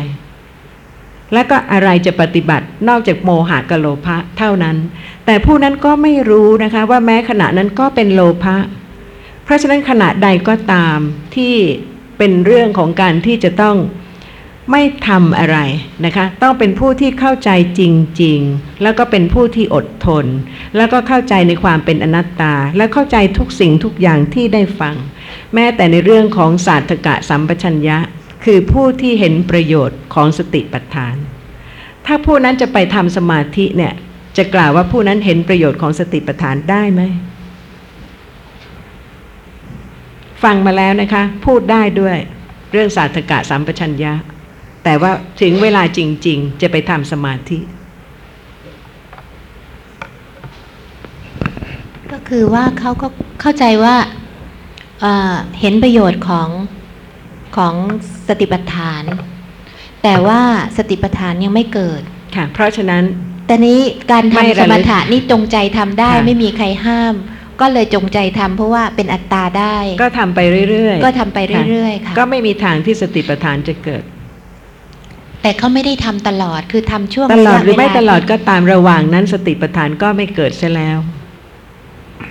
[1.33, 4.77] แล้วก็อะไรจะปฏิบัตินอกจากโมหะกับโลภะเท่านั้น
[5.25, 8.57] แต่ผู้นั้นก็ไม่รู้นะคะ ว่าแม้ขณะนั้นก็เป็นโลภะ
[9.43, 10.97] เพราะฉะนั้นขณะใดก็ตาม
[11.35, 11.55] ที่
[12.17, 13.75] เป็นเรื่องของการที่จะต้อง
[14.71, 15.57] ไม่ทำอะไร
[16.05, 17.81] นะคะ ต้องเป็นผู้ที่เข้าใจจ
[18.21, 20.25] ริง ๆ แล้วก็เป็นผู้ที่อดทน
[20.77, 24.95] แล้วก็เข้าใจในความเป็นอนัตตา และเข้าใจทุกสิ่งทุกอย่างที่ได้ฟัง
[25.53, 27.97] แม้แต่ในเรื่องของศาสตกะสัมปชัญญะ
[28.45, 31.15] คือผู้ที่เห็นประโยชน์ของสติปัฏฐาน
[32.05, 33.93] ถ้าผู้นั้นจะไปทำสมาธิเนี่ย
[34.37, 37.01] จะกล่าวว่าผู้นั้นเห็นประโยชน์ของสติปัฏฐานได้ไหม
[40.43, 42.17] ฟังมาแล้วนะคะ พูดได้ด้วย
[42.71, 44.13] เรื่องศาสตกะสัมปชัญญะ
[44.85, 45.11] แต่ว่า
[45.41, 47.59] ถึงเวลาจริง ๆ จะไปทำสมาธิ
[52.11, 53.07] ก็คือว่าเขาก็
[53.41, 53.95] เข้าใจว่า
[55.01, 56.49] เอ่อเห็นประโยชน์ของ
[57.57, 57.73] ของ
[58.27, 59.03] สติปัฏฐาน
[60.03, 60.41] แต่ว่า
[60.77, 62.01] สติปัฏฐานยังไม่เกิด
[62.35, 63.03] ค่ะเพราะฉะนั้น
[63.47, 63.79] แต่นี้
[64.11, 67.15] การไม่ทำสระลึมกถะนี่จงใจทำได้ค่ะไม่มีใครห้าม
[67.61, 74.03] ก็เลยจงใจทำเพราะว่าเป็นอัตตาได้ ก็ทำไปเรื่อยๆ ก็ทำไปเรื่อยๆค่ะก็ไม่มีทางที่สติปัฏฐานจะเกิด
[75.45, 80.97] แต่เขาไม่ได้ทำตลอดคือทำช่วงตลอดหรือไม่ระยะตลอดเวาก็ตามระหว่างนั้นสติปัฏฐานก็ไม่เกิดเสียแล้ว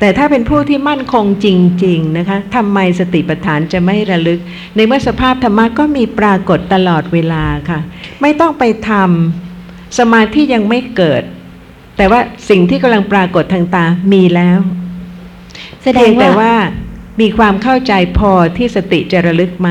[0.01, 1.47] แต่ถ้าเป็นผู้ที่มั่นคงจ
[1.85, 4.41] ริง ๆ นะคะทำไมสติปัฏฐานจะไม่ระลึก
[4.77, 7.81] ในเมื่อสภาพธรรมะก็มีปรากฏตลอดเวลาค่ะ
[8.23, 11.23] ไม่ต้องไปทำสมาธิยังไม่เกิด
[11.97, 14.59] แต่ว่าสิ่งที่กำลังปรากฏทางตามีแล้ว
[15.83, 16.55] แสดเพีงยงแต่ว่าว่า
[17.21, 19.71] มีความเข้าใจพอที่สติจะระลึกไหม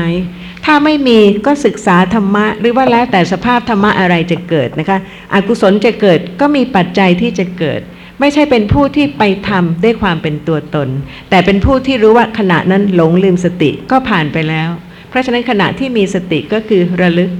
[0.64, 4.98] ถ้าไม่มีก็ศึกษาธรรมะ หรือว่าแล้วแต่สภาพธรรมะอะไรจะเกิดนะคะ
[5.34, 7.80] อกุศลจะเกิดก็มีปัจจัยที่จะเกิด
[8.20, 10.88] ไม่ใช่เป็นผู้ที่ไปทำด้วยความเป็นตัวตน
[11.30, 14.68] แต่เป็นผู้ที่รู้ว่าขณะนั้นหลงลืมสติก็ผ่านไปแล้ว
[15.08, 17.30] เพราะฉะนั้นขณะที่มีสติก็คือระลึก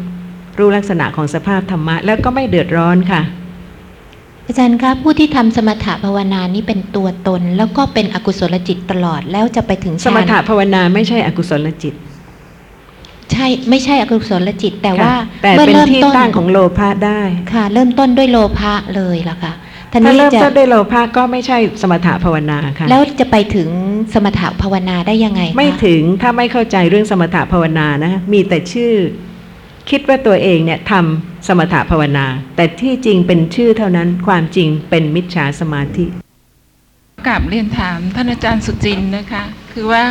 [0.59, 3.23] รู้ลักษณะของสภาพธรรมะ แล้วก็ไม่เดือดร้อนค่ะ
[4.47, 11.95] อาจารย์คะผู้ที่ทำสมถะภาวนานี้เป็นตัวตน แล้วก็เป็นอกุศลจิตตลอดแล้วจะไปถึงสมถะฌานภาวนาไม่ใช่อกุศลจิต
[13.35, 17.21] ใช่ไม่ใช่อกุศลจิต แต่ว่าค่ะแต่เมื่อเป็นเริ่มที่ต้นตั้งของโลภะได้
[17.53, 19.53] ค่ะ เริ่มต้นด้วยโลภะเลยล่ะค่ะ
[19.93, 23.69] ท่าถ้านี้เริ่มจะต้นด้วยโลภะก็ไม่ใช่สมถะภาวนาค่ะ แล้วจะไปถึง
[24.15, 28.93] สมถะภาวนาได้ยังไงคะไม่ถึงถ้าไม่เข้าใจเรื่องสมถะภาวนานะมีแต่ชื่อ
[29.91, 32.27] คิดว่าตัวเองเนี่ยทำสมถะภาวนา
[32.57, 36.07] แต่ที่จริงเป็นชื่อเท่านั้นความจริงเป็นมิจฉาสมาธิ
[37.27, 40.05] กราบเรียนถามท่านอาจารย์สุจินต์นะคะ คือว่า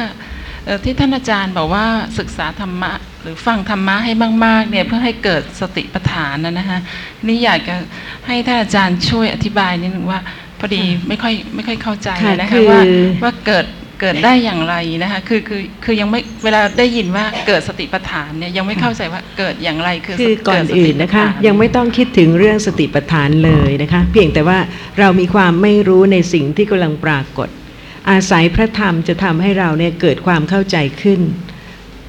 [0.66, 1.86] เอ่อที่ท่านอาจารย์บอกว่า
[2.20, 2.94] ศึกษาธรรมะ
[3.24, 4.14] หรือฟังธรรมะให้
[4.46, 6.80] มาก ๆ เนี่ยเพื่อให้เกิดสติปัฏฐานนะนะคะ
[7.28, 7.76] นี่อยากจะ
[8.28, 10.20] ให้ท่านอาจารย์ช่วยอธิบายนิดนึงว่า
[10.60, 12.82] พอดีไม่ค่อยไม่ค่อยเข้าใจค่ะนะคืคะอว่า
[13.24, 13.66] ว่าเกิด
[14.02, 24.58] เกิดได้อย่างไรนะคะคือคือคือยังไม่เวลาได้ยินว่าเกิดสติปัฏฐานเนี่ยยังไม่เข้าใจว่าเกิดอย่างไรคือคือก่อนเกิดสติอื่นนะคะปัฏฐายังไม่ต้องคิดถึงเรื่องสติปัฏฐานเลยนะคะเพียงแต่ว่า
[25.00, 27.50] เรามีความไม่รู้ในสิ่งที่กำลังปรากฏ
[28.10, 31.22] อาศัยพระธรรมจะทำให้เราเนี่ยเกิดความเข้าใจขึ้น
[31.53, 31.53] เพ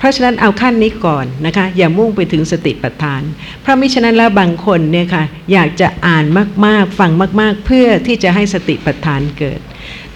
[0.04, 3.22] ราะฉะนั้นเอาขั้นนี้ก่อนนะคะอย่ามุ่งไปถึงสติปัฏฐาน
[3.62, 6.24] เพราะมิฉะนั้นแล้วบางคนเนี่ยค่ะอยากจะอ่าน
[6.66, 9.60] มากๆฟังมากๆ เพื่อที่จะให้สติปัฏฐานเกิด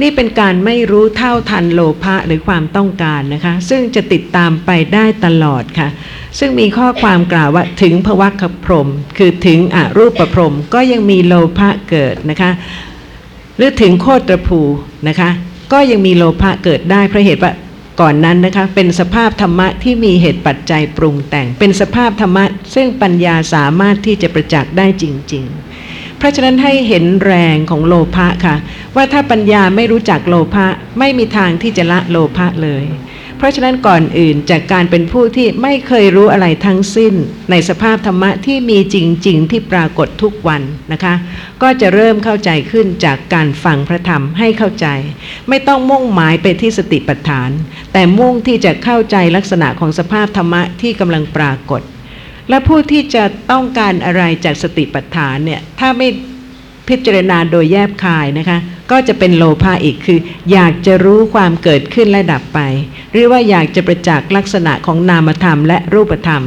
[0.01, 5.89] นี่เป็นการไม่รู้เท่าทันโลภะหรือความต้องการนะคะซึ่งจะติดตามไปได้ตลอดค่ะ
[6.39, 12.51] ซึ่งมีข้อความกล่าวว่าถึงภวัคพรม คือถึงอรูปพรมก็ยังมีโลภะเกิดนะคะ
[13.57, 14.61] หรือถึงโคตรภู
[15.09, 15.31] นะคะ
[15.73, 17.53] ก็ยังมีโลภะเกิดได้เพราะเหตุว่า
[18.01, 22.45] ก่อนนั้นนะคะเป็นสภาพธรรมะที่มีเหตุปัจจัยปรุงแต่ง เป็นสภาพธรรมะ
[22.75, 25.45] ซึ่งปัญญาสามารถที่จะประจักษ์ได้จริง
[25.83, 28.57] ๆ เพราะฉะนั้นให้เห็นแรงของโลภะค่ะ
[28.97, 30.67] ว่าถ้าปัญญาไม่รู้จักโลภะ
[30.99, 32.85] ไม่มีทางที่จะละโลภะเลย
[33.39, 37.15] เพราะฉะนั้นก่อนอื่นจากการเป็นผู้ที่ไม่เคยรู้อะไรทั้งสิ้น
[37.51, 40.63] ในสภาพธรรมะที่มีจริง ๆ ที่ปรากฏทุกวัน
[40.93, 41.15] นะคะ
[41.63, 44.87] ก็จะเริ่มเข้าใจขึ้นจากการฟังพระธรรมให้เข้าใจ
[45.49, 47.51] ไม่ต้องมุ่งหมายไปที่สติปัฏฐาน
[47.93, 51.83] แต่มุ่งที่จะเข้าใจลักษณะของสภาพธรรมะที่กำลังปรากฏ
[52.49, 56.09] และผู้ที่จะต้องการอะไรจากสติปัฏฐานเนี่ยถ้าไม่
[56.89, 58.59] พิจารณาโดยแยบคายนะคะ
[58.91, 60.19] ก็จะเป็นโลภะอีกคือ
[60.53, 62.61] อยากจะรู้ความเกิดขึ้นและดับไป
[63.13, 66.45] หรือว่าอยากจะประจักษ์ลักษณะของนามธรรมและรูปธรรม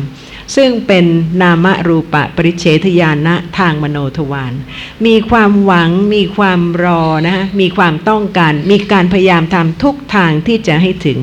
[0.56, 1.06] ซึ่งเป็น
[1.42, 4.54] นามรูปะปริเฉทญาณะทางมโนทวาร
[5.06, 11.20] มีความหวัง มีความรอนะฮะมีความต้องการ มีการพยายามทำทุกทางที่จะให้ถึง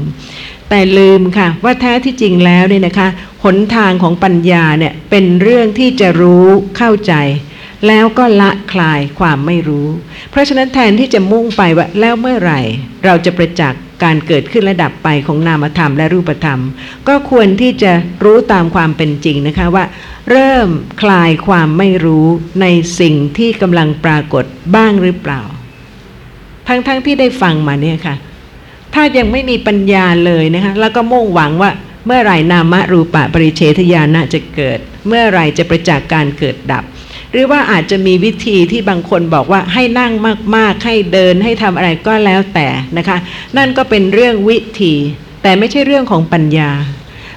[0.69, 3.09] แต่ลืมค่ะ ว่าแท้ที่จริงแล้วเนี่ยนะคะ
[3.45, 6.47] หนทางของปัญญาเนี่ยเป็นเรื่องที่จะรู้
[6.77, 7.15] เข้าใจ
[7.87, 9.89] แล้วก็ละคลายความไม่รู้
[10.31, 12.61] เพราะฉะนั้นแทนที่จะมุ่งไปว่าแล้วเมื่อไหร่
[13.05, 16.61] เราจะประจักษ์การเกิดขึ้นและดับไปของนามธรรมและรูปธรรม
[17.09, 17.93] ก็ควรที่จะ
[18.25, 19.85] รู้ตามความเป็นจริงนะคะว่า
[20.31, 20.69] เริ่ม
[21.03, 22.27] คลายความไม่รู้
[22.61, 22.67] ใน
[23.01, 25.43] สิ่งที่กำลังปรากฏบ้างหรือเปล่า
[26.69, 28.17] ทั้งๆทที่ได้ฟังมาเนี่ยค่ะ
[28.95, 31.71] ถ้ายังไม่มีปัญญาเลยนะคะแล้วก็มุ่งหวังว่า
[32.07, 36.85] เมื่อไหร่นามรูปะปริเฉทญาณะจะเกิด เมื่อไหร่จะประจักษ์การเกิดดับ
[37.33, 40.13] หรือว่าอาจจะมีวิธีที่บางคนบอกว่าให้นั่ง
[40.57, 42.69] มากๆ ให้เดินให้ทำอะไรก็แล้วแต่
[42.99, 43.19] นะคะ
[43.57, 44.95] นั่นก็เป็นเรื่องวิธี
[45.43, 46.71] แต่ไม่ใช่เรื่องของปัญญา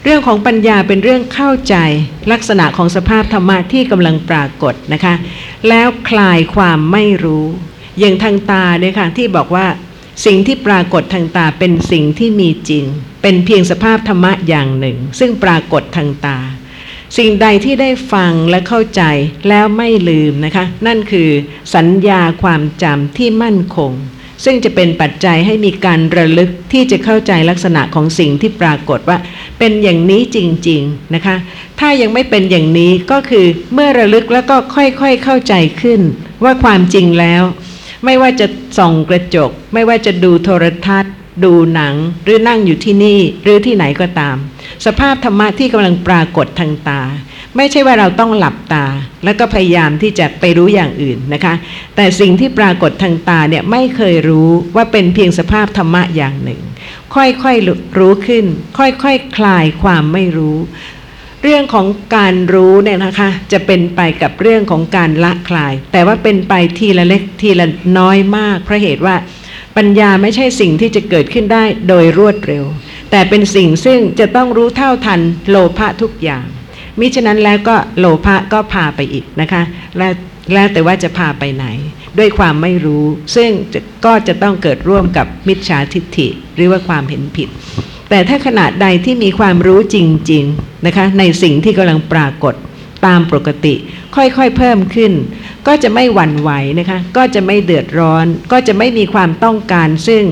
[0.04, 1.76] เรื่องของปัญญาเป็นเรื่องเข้าใจ
[2.32, 5.14] ลักษณะของสภาพธรรมะที่กำลังปรากฏนะคะ
[5.70, 7.46] แล้วคลายความไม่รู้
[8.00, 9.66] อย่างทางตาเนี่ยค่ะที่บอกว่า
[10.26, 12.86] สิ่งที่ปรากฏทางตาเป็นสิ่งที่มีจริง
[13.22, 16.38] เป็นเพียงสภาพธรรมะอย่างหนึ่ง ซึ่งปรากฏทางตา
[17.18, 19.04] สิ่งใดที่ได้ฟังและเข้าใจ
[19.50, 21.30] แล้วไม่ลืมนะคะ นั่นคือ
[21.76, 23.92] สัญญาความจำที่มั่นคง
[24.46, 29.18] ซึ่งจะเป็นปัจจัยให้มีการระลึกที่จะเข้าใจลักษณะของสิ่งที่ปรากฏว่า
[29.60, 30.38] เป็นอย่างนี้จ
[30.70, 31.36] ริง ๆนะคะ
[31.80, 36.02] ถ้ายังไม่เป็นอย่างนี้ก็คือเมื่อระลึกแล้วก็ค่อยๆเข้าใจขึ้น
[36.44, 37.44] ว่าความจริงแล้ว
[38.06, 38.48] ไม่ว่าจะ
[38.78, 44.36] ส่องกระจก ไม่ว่าจะดูโทรทัศน์ ดูหนังหรือนั่งอยู่ที่นี่หรือที่ไหนก็ตาม
[44.86, 47.02] สภาพธรรมะที่กำลังปรากฏทางตา
[47.58, 48.86] ไม่ใช่ว่าเราต้องหลับตา
[49.24, 51.54] แล้วก็พยายามที่จะไปรู้อย่างอื่นนะคะ
[51.96, 56.62] แต่สิ่งที่ปรากฏทางตาเนี่ยไม่เคยรู้ว่าเป็นเพียงสภาพธรรมะอย่างหนึ่ง
[57.16, 58.46] ค่อยๆรู้ขึ้น
[58.78, 59.06] ค่อยๆค
[59.38, 60.58] คลายความไม่รู้
[61.44, 67.68] เรื่องของการรู้เนี่ยนะคะ จะเป็นไปกับเรื่องของการละคลาย แต่ว่าเป็นไปทีละเล็กทีละ
[67.98, 69.16] น้อยมากเพราะเหตุว่า
[69.78, 72.66] ปัญญาไม่ใช่สิ่งที่จะเกิดขึ้นได้โดยรวดเร็ว
[73.12, 76.46] แต่เป็นสิ่งซึ่งจะต้องรู้เท่าทันโลภะทุกอย่าง
[77.00, 79.62] มิฉะนั้นแล้วก็โลภะก็พาไปอีกนะคะ
[79.98, 80.08] และ
[80.54, 81.66] แล้วแต่ว่าจะพาไปไหน
[82.18, 83.06] ด้วยความไม่รู้
[83.36, 83.50] ซึ่ง
[84.06, 87.50] ก็จะต้องเกิดร่วมกับมิจฉาทิฏฐิ หรือว่าความเห็นผิด
[88.10, 89.98] แต่ถ้าขณะใดที่มีความรู้จ
[90.32, 92.54] ริง ๆ นะคะ ในสิ่งที่กำลังปรากฏ
[93.06, 93.76] ตามปกติ
[94.16, 95.14] ค่อยๆเพิ่มขึ้น
[95.68, 100.24] ก็จะไม่หวั่นไหวนะคะ ก็จะไม่เดือดร้อน ก็จะไม่มีความต้องการ ซึ่ง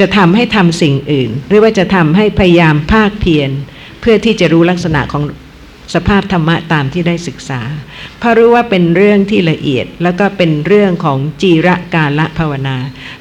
[0.00, 3.50] จะทำให้ทำสิ่งอื่น หรือว่าจะทำให้พยายามภาคเพียร
[4.00, 5.22] เพื่อที่จะรู้ลักษณะของ
[5.94, 7.60] สภาพธรรมะตามที่ได้ศึกษา
[8.18, 12.76] เพราะรู้ว่าเป็นเรื่องที่ละเอียด แล้วก็เป็นเรื่องของจีระกาละภาวนา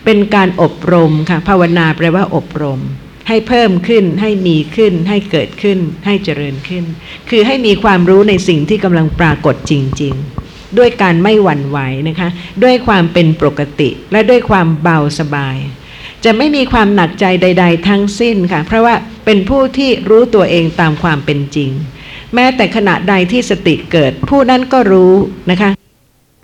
[0.05, 2.81] เป็นการอบรมค่ะภาวนาแปลว่าอบรม
[3.27, 6.83] ให้เพิ่มขึ้น ให้มีขึ้น ให้เกิดขึ้น ให้เจริญขึ้น
[7.29, 10.13] คือให้มีความรู้ในสิ่งที่กำลังปรากฏจริง
[10.45, 11.77] ๆ ด้วยการไม่หวั่นไหว
[12.09, 12.29] นะคะ
[12.63, 15.57] ด้วยความเป็นปกติ และด้วยความเบาสบาย
[16.23, 18.95] จะไม่มีความหนักใจใด ๆ ทั้งสิ้นค่ะ เพราะว่า
[19.25, 21.69] เป็นผู้ที่รู้ตัวเองตามความเป็นจริง
[22.33, 25.13] แม้แต่ขณะใดที่สติเกิด ผู้นั้นก็รู้
[25.51, 25.69] นะคะ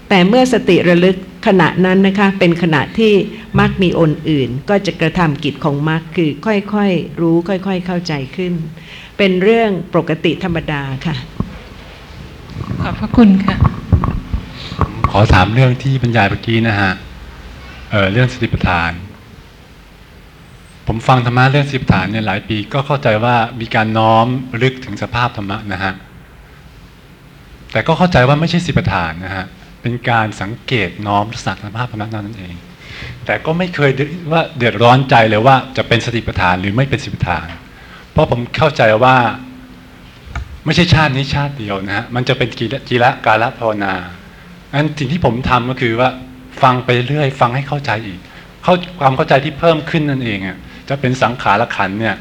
[0.10, 1.18] แต่เมื่อสติระลึก
[1.48, 3.14] ขณะนั้นนะคะเป็นขณะที่
[3.60, 8.54] มักมีอนอื่น ก็จะกระทำกิจของมักคือค่อยๆรู้ค่อยๆเข้าใจขึ้น
[9.18, 11.16] เป็นเรื่องปกติธรรมดาค่ะ
[12.82, 13.56] ขอบพระคุณค่ะ
[15.12, 16.92] ขอถามเรื่องที่บรรยายเมื่อกี้นะฮะ
[17.92, 18.92] เออเรื่องสติปัฏฐาน
[20.88, 24.28] ผมฟังธรรมะเรื่องสติปัฏฐานเนี่ยหลายปีก็เข้าใจว่ามีการน้อม
[24.62, 25.94] ลึกถึงสภาพธรรมะนะฮะ
[27.72, 29.46] แต่ก็เข้าใจว่าไม่ใช่สติปัฏฐานนะฮะ
[29.82, 32.56] เป็นการสังเกตน้อมลักสภาพธรรมะนั่นเอง
[33.26, 33.92] แต่ก็ไม่เคย
[34.32, 37.48] ว่าเดือดร้อนใจเลยว่าจะเป็นสติปัฏฐานหรือไม่เป็นสติปัฏฐาน
[38.12, 39.16] เพราะผมเข้าใจว่า
[40.66, 43.94] ไม่ใช่ชาตินี้ชาติเดียวนะฮะ มันจะเป็นกีละกีละกาละภาวนา
[44.74, 46.10] อันสิ่งที่ผมทำก็คือว่า
[46.62, 48.20] ฟังไปเรื่อยฟังให้เข้าใจอีก
[48.64, 50.58] เข้าความเข้าใจที่เพิ่มขึ้นนั่นเองอะ
[50.90, 52.16] จะเป็นสังขารขันเนี่ย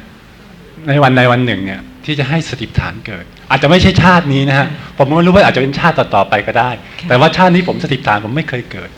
[0.89, 6.71] ในวันใดวันหนึ่งเนี่ยที่จะให้สติปัฏฐานเกิด อาจจะไม่ใช่ชาตินี้นะฮะผมไม่รู้ว่าอาจจะเป็นชาติต่อๆไปก็ได้
[7.09, 8.91] แต่ว่าชาตินี้ผมสติปัฏฐานผมไม่เคยเกิด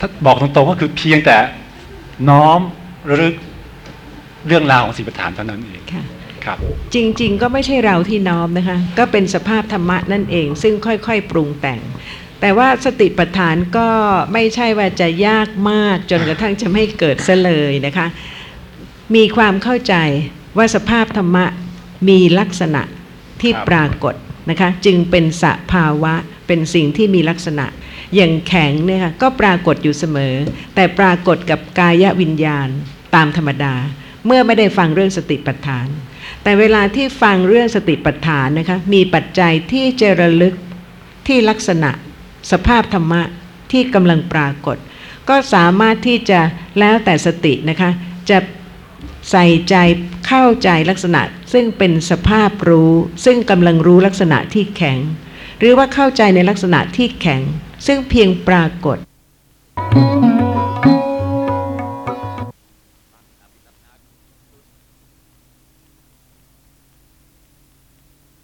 [0.00, 1.36] ถ้าบอกตรงๆก็คือเพียงแต่
[2.30, 2.60] น้อม
[3.08, 3.34] ระลึก
[4.46, 6.04] เรื่องราวของสติปัฏฐานเท่านั้นเองค่ะ
[6.44, 6.58] ครับ
[6.94, 11.80] จริงๆ ก็ไม่ใช่เราที่น้อมนะคะ ก็เป็นสภาพธรรมะนั่นเอง ซึ่งค่อยๆ ปรุงแต่ง
[12.40, 13.88] แต่ว่าสติปัฏฐานก็
[14.32, 18.06] ไม่ใช่ว่าจะยากมากจนกระทั่งจะไม่เกิดซะเลยนะคะ
[19.14, 19.94] มีความเข้าใจ
[20.56, 21.44] ว่าสภาพธรรมะ
[22.08, 22.82] มีลักษณะ
[23.44, 24.14] ที่ปรากฏ
[24.50, 26.14] นะคะจึงเป็นสภาวะ
[26.46, 27.66] เป็นสิ่งที่มีลักษณะ
[28.14, 30.34] อย่างแข็งเนี่ยค่ะก็ปรากฏอยู่เสมอ
[30.74, 32.68] แต่ปรากฏกับกายวิญญาณ
[33.14, 33.74] ตามธรรมดา
[34.26, 35.86] เมื่อไม่ได้ฟังเรื่องสติปัฏฐาน
[36.42, 40.54] แต่เวลาที่ฟังเรื่องสติปัฏฐานนะคะมีปัจจัยที่เจระลึก
[41.26, 41.90] ที่ลักษณะ
[42.50, 43.22] สภาพธรรมะ
[43.72, 44.76] ที่กำลังปรากฏ
[45.28, 46.40] ก็สามารถที่จะ
[46.78, 47.90] แล้วแต่สตินะคะ
[48.30, 48.38] จะ
[49.30, 49.74] ใส่ใจ
[50.26, 51.22] เข้าใจลักษณะ
[51.52, 52.92] ซึ่งเป็นสภาพรู้
[53.24, 54.98] ซึ่งกำลังรู้ลักษณะที่แข็ง
[55.58, 57.42] หรือว่าเข้าใจในลักษณะที่แข็ง
[57.86, 58.98] ซึ่งเพียงปรากฏ
[59.76, 60.23] Thank you.